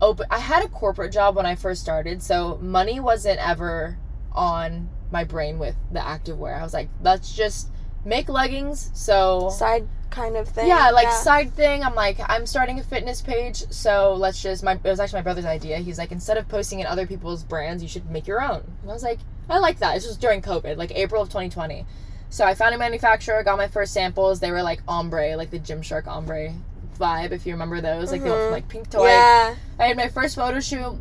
[0.00, 0.26] open.
[0.30, 3.98] I had a corporate job when I first started, so money wasn't ever
[4.32, 6.58] on my brain with the activewear.
[6.58, 7.68] I was like, let's just
[8.04, 8.90] make leggings.
[8.94, 10.68] So side kind of thing.
[10.68, 11.20] Yeah, like yeah.
[11.20, 11.82] side thing.
[11.82, 14.62] I'm like, I'm starting a fitness page, so let's just.
[14.62, 15.78] My it was actually my brother's idea.
[15.78, 18.62] He's like, instead of posting in other people's brands, you should make your own.
[18.82, 19.94] And I was like, I like that.
[19.94, 21.86] This was during COVID, like April of 2020.
[22.28, 24.40] So I found a manufacturer, got my first samples.
[24.40, 26.52] They were like ombre, like the Gymshark ombre
[26.98, 28.30] vibe, if you remember those, like mm-hmm.
[28.30, 29.06] the like pink toy.
[29.06, 29.54] Yeah.
[29.78, 30.96] I had my first photo shoot,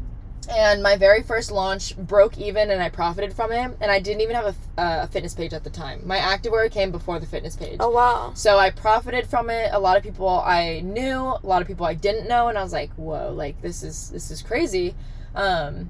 [0.49, 3.75] and my very first launch broke even, and I profited from it.
[3.81, 6.01] And I didn't even have a, uh, a fitness page at the time.
[6.05, 7.77] My activewear came before the fitness page.
[7.79, 8.31] Oh wow!
[8.35, 9.69] So I profited from it.
[9.71, 12.63] A lot of people I knew, a lot of people I didn't know, and I
[12.63, 14.95] was like, whoa, like this is this is crazy.
[15.33, 15.89] Um,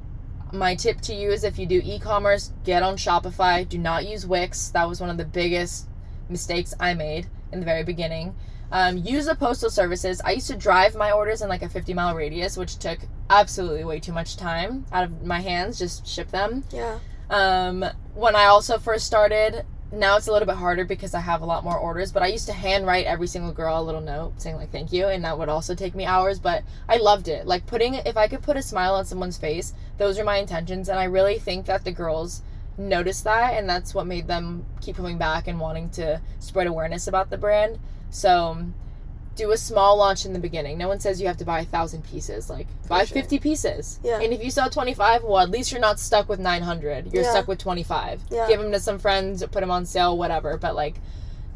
[0.51, 3.67] my tip to you is if you do e-commerce, get on Shopify.
[3.67, 4.69] Do not use Wix.
[4.69, 5.87] That was one of the biggest
[6.29, 8.35] mistakes I made in the very beginning.
[8.75, 10.19] Um, use the postal services.
[10.25, 12.99] I used to drive my orders in like a 50 mile radius, which took
[13.29, 15.79] absolutely way too much time out of my hands.
[15.79, 16.65] Just ship them.
[16.73, 16.99] Yeah.
[17.29, 21.41] Um, when I also first started, now it's a little bit harder because I have
[21.41, 24.41] a lot more orders, but I used to handwrite every single girl a little note
[24.41, 27.47] saying like thank you and that would also take me hours, but I loved it.
[27.47, 30.89] Like putting if I could put a smile on someone's face, those are my intentions
[30.89, 32.41] and I really think that the girls
[32.77, 37.07] noticed that and that's what made them keep coming back and wanting to spread awareness
[37.07, 37.79] about the brand.
[38.15, 38.57] So
[39.35, 40.77] do a small launch in the beginning.
[40.77, 42.49] No one says you have to buy a thousand pieces.
[42.49, 43.13] Like buy sure.
[43.13, 43.99] fifty pieces.
[44.03, 44.21] Yeah.
[44.21, 47.13] And if you sell twenty five, well, at least you're not stuck with nine hundred.
[47.13, 47.31] You're yeah.
[47.31, 48.21] stuck with twenty five.
[48.31, 48.47] Yeah.
[48.47, 50.57] Give them to some friends, put them on sale, whatever.
[50.57, 50.95] But like,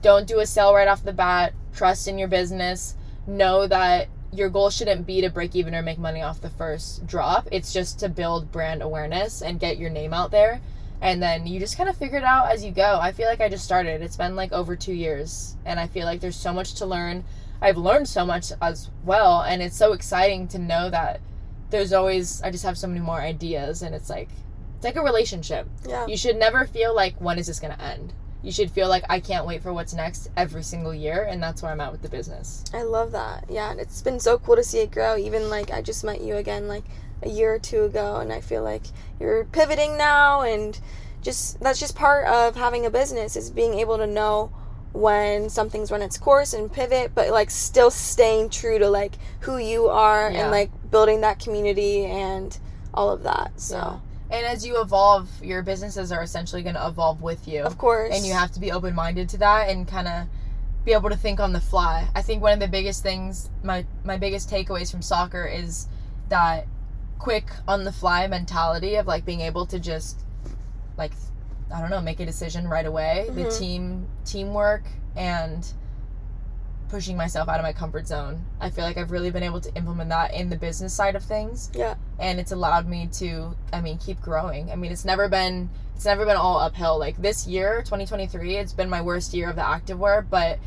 [0.01, 1.53] don't do a sale right off the bat.
[1.73, 2.95] Trust in your business.
[3.25, 7.07] Know that your goal shouldn't be to break even or make money off the first
[7.07, 7.47] drop.
[7.53, 10.59] It's just to build brand awareness and get your name out there.
[11.01, 12.99] And then you just kind of figure it out as you go.
[13.01, 14.01] I feel like I just started.
[14.01, 17.23] It's been like over 2 years and I feel like there's so much to learn.
[17.61, 21.21] I've learned so much as well and it's so exciting to know that
[21.69, 24.29] there's always I just have so many more ideas and it's like
[24.75, 25.67] it's like a relationship.
[25.87, 26.07] Yeah.
[26.07, 28.13] You should never feel like when is this going to end?
[28.41, 31.61] You should feel like I can't wait for what's next every single year and that's
[31.61, 32.63] where I'm at with the business.
[32.73, 33.45] I love that.
[33.49, 35.17] Yeah, and it's been so cool to see it grow.
[35.17, 36.85] Even like I just met you again like
[37.23, 38.83] a year or two ago, and I feel like
[39.19, 40.79] you're pivoting now, and
[41.21, 44.51] just that's just part of having a business is being able to know
[44.91, 49.57] when something's run its course and pivot, but like still staying true to like who
[49.57, 50.41] you are Yeah.
[50.43, 52.57] and like building that community and
[52.93, 53.51] all of that.
[53.59, 53.99] So Yeah.
[54.31, 57.63] And as you evolve, your businesses are essentially going to evolve with you.
[57.63, 60.27] of course, and you have to be open minded to that and kind of
[60.85, 62.07] be able to think on the fly.
[62.15, 65.87] I think one of the biggest things, my my biggest takeaways from soccer is
[66.29, 66.65] that
[67.19, 70.21] quick on the fly mentality of like being able to just
[70.97, 71.11] like
[71.71, 73.29] I don't know, make a decision right away.
[73.31, 73.57] The Mhm.
[73.59, 74.81] team teamwork
[75.15, 75.71] and
[76.89, 78.43] pushing myself out of my comfort zone.
[78.59, 81.23] I feel like I've really been able to implement that in the business side of
[81.23, 85.27] things yeah, and it's allowed me to i mean keep growing i mean it's never
[85.29, 89.49] been it's never been all uphill like this year 2023 it's been my worst year
[89.51, 90.57] of the activewear but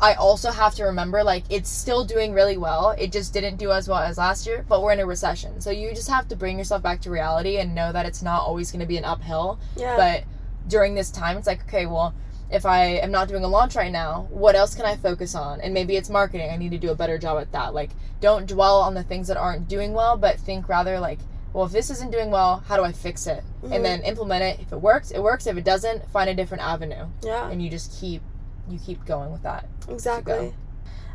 [0.00, 2.90] i also have to remember like it's still doing really well.
[2.98, 5.60] It just didn't do as well as last year but we're in a recession.
[5.60, 8.40] So you just have to bring yourself back to reality and know that it's not
[8.42, 9.58] always going to be an uphill.
[9.76, 10.24] Yeah, but
[10.68, 12.12] during this time it's like okay well
[12.50, 15.60] if i am not doing a launch right now what else can i focus on?
[15.62, 16.50] And maybe it's marketing.
[16.50, 17.72] I need to do a better job at that.
[17.72, 17.90] Like
[18.20, 21.20] don't dwell on the things that aren't doing well but think rather like
[21.54, 23.42] well if this isn't doing well how do i fix it?
[23.62, 23.72] Mhm.
[23.74, 24.60] and then implement it.
[24.60, 25.46] If it works it works.
[25.46, 27.06] If it doesn't find a different avenue.
[27.22, 27.48] Yeah.
[27.50, 28.20] and you just keep
[28.68, 30.54] you keep going with that Exactly.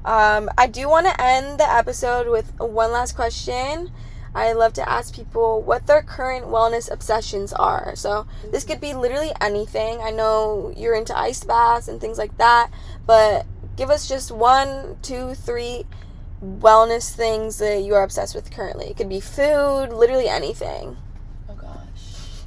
[0.04, 3.91] Um, I do want to end the episode with one last question.
[4.34, 7.95] I love to ask people what their current wellness obsessions are.
[7.95, 9.99] So this could be literally anything.
[10.02, 12.72] I know you're into ice baths and things like that,
[13.06, 13.45] but
[13.76, 15.86] give us just one, two, three
[16.43, 18.88] wellness things that you are obsessed with currently.
[18.88, 20.97] It could be food, literally anything.
[21.49, 22.45] Oh gosh.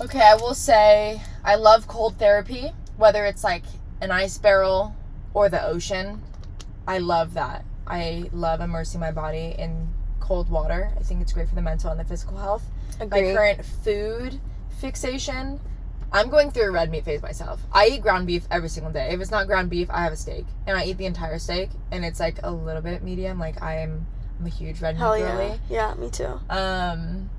[0.00, 3.64] Okay, I will say I love cold therapy, whether it's like
[4.04, 4.94] an ice barrel
[5.32, 6.22] or the ocean.
[6.86, 7.64] I love that.
[7.86, 9.88] I love immersing my body in
[10.20, 10.92] cold water.
[10.98, 12.62] I think it's great for the mental and the physical health.
[12.98, 13.34] My Agree.
[13.34, 14.40] current food
[14.78, 15.58] fixation,
[16.12, 17.60] I'm going through a red meat phase myself.
[17.72, 19.08] I eat ground beef every single day.
[19.10, 20.44] If it's not ground beef, I have a steak.
[20.66, 23.38] And I eat the entire steak and it's like a little bit medium.
[23.38, 24.06] Like I am
[24.38, 25.36] I'm a huge red Hell meat yeah.
[25.36, 25.60] girly.
[25.70, 26.40] Yeah, me too.
[26.50, 27.30] Um,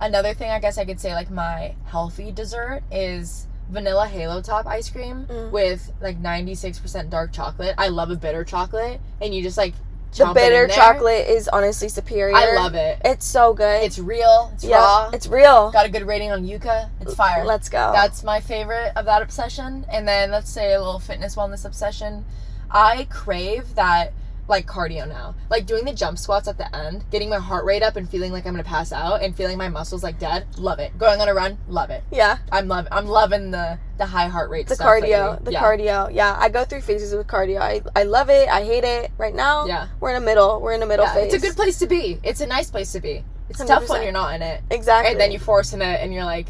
[0.00, 4.66] another thing I guess I could say like my healthy dessert is vanilla halo top
[4.66, 5.50] ice cream Mm.
[5.50, 7.74] with like 96% dark chocolate.
[7.78, 9.74] I love a bitter chocolate and you just like
[10.12, 12.34] The chomp it in bitter chocolate is honestly superior.
[12.36, 12.98] I love it.
[13.04, 13.82] It's so good.
[13.82, 14.50] It's real.
[14.54, 15.10] It's yeah, raw.
[15.12, 15.70] it's real.
[15.72, 16.88] Got a good rating on Yuka.
[17.00, 17.44] It's fire.
[17.44, 17.90] Let's go.
[17.92, 19.84] That's my favorite of that obsession.
[19.90, 22.24] And then let's say a little fitness wellness obsession.
[22.70, 24.12] I crave that
[24.48, 25.34] like cardio now.
[25.50, 28.30] Like doing the jump squats at the end, getting my heart rate up and feeling
[28.32, 30.46] like I'm gonna pass out and feeling my muscles like dead.
[30.58, 30.96] Love it.
[30.98, 32.04] Going on a run, love it.
[32.12, 32.38] yeah.
[32.52, 35.44] I'm love I'm loving the the high heart rate the cardio lately.
[35.46, 35.62] the yeah.
[35.62, 39.10] cardio yeah i go through phases with cardio i, I love it i hate it
[39.16, 39.88] right now Yeah.
[40.00, 41.86] we're in a middle we're in a middle Yeah, phase it's a good place to
[41.86, 42.20] be.
[42.22, 43.24] It's a nice place to be.
[43.48, 44.62] It's tough when you're not in it.
[44.70, 46.48] exactly And then you're forcing it and you're like,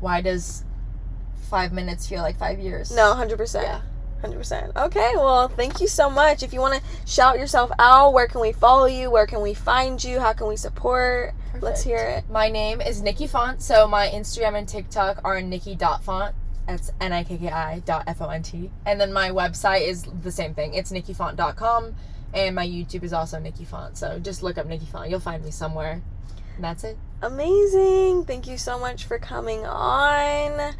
[0.00, 0.64] why does
[1.50, 2.90] five minutes feel like five years?
[2.90, 3.80] no 100% Yeah.
[4.30, 8.26] 100% okay well thank you so much if you want to shout yourself out where
[8.26, 11.98] can we follow you where can we find you how can we support let's hear
[11.98, 16.34] it My name is Nikki Font, so my Instagram and TikTok are nikki.font.
[16.66, 18.70] That's N-I-K-K-I dot F-O-N-T.
[18.84, 20.74] And then my website is the same thing.
[20.74, 21.94] It's nikkifont.com.
[22.34, 23.96] And my YouTube is also Nikki Font.
[23.96, 25.08] So just look up Nikki Font.
[25.08, 26.02] You'll find me somewhere.
[26.56, 26.98] And that's it.
[27.22, 30.74] amazing thank you so much for coming on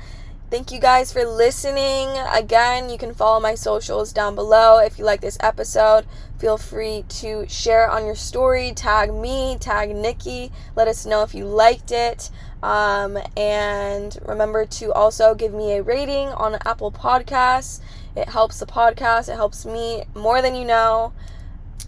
[0.49, 2.09] Thank you guys for listening.
[2.33, 4.79] Again, you can follow my socials down below.
[4.79, 6.07] If you like this episode,
[6.39, 10.53] feel free to share on your story, tag me, tag Nikki.
[10.77, 12.31] Let us know if you liked it.
[12.63, 17.81] Um, and remember to also give me a rating on Apple Podcasts.
[18.15, 21.13] It helps the podcast, it helps me more than you know.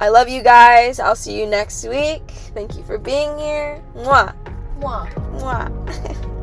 [0.01, 0.99] I love you guys.
[0.99, 2.23] I'll see you next week.
[2.55, 3.83] Thank you for being here.
[3.95, 4.35] Mwah.
[4.81, 5.13] Mwah.
[5.39, 6.35] Mwah.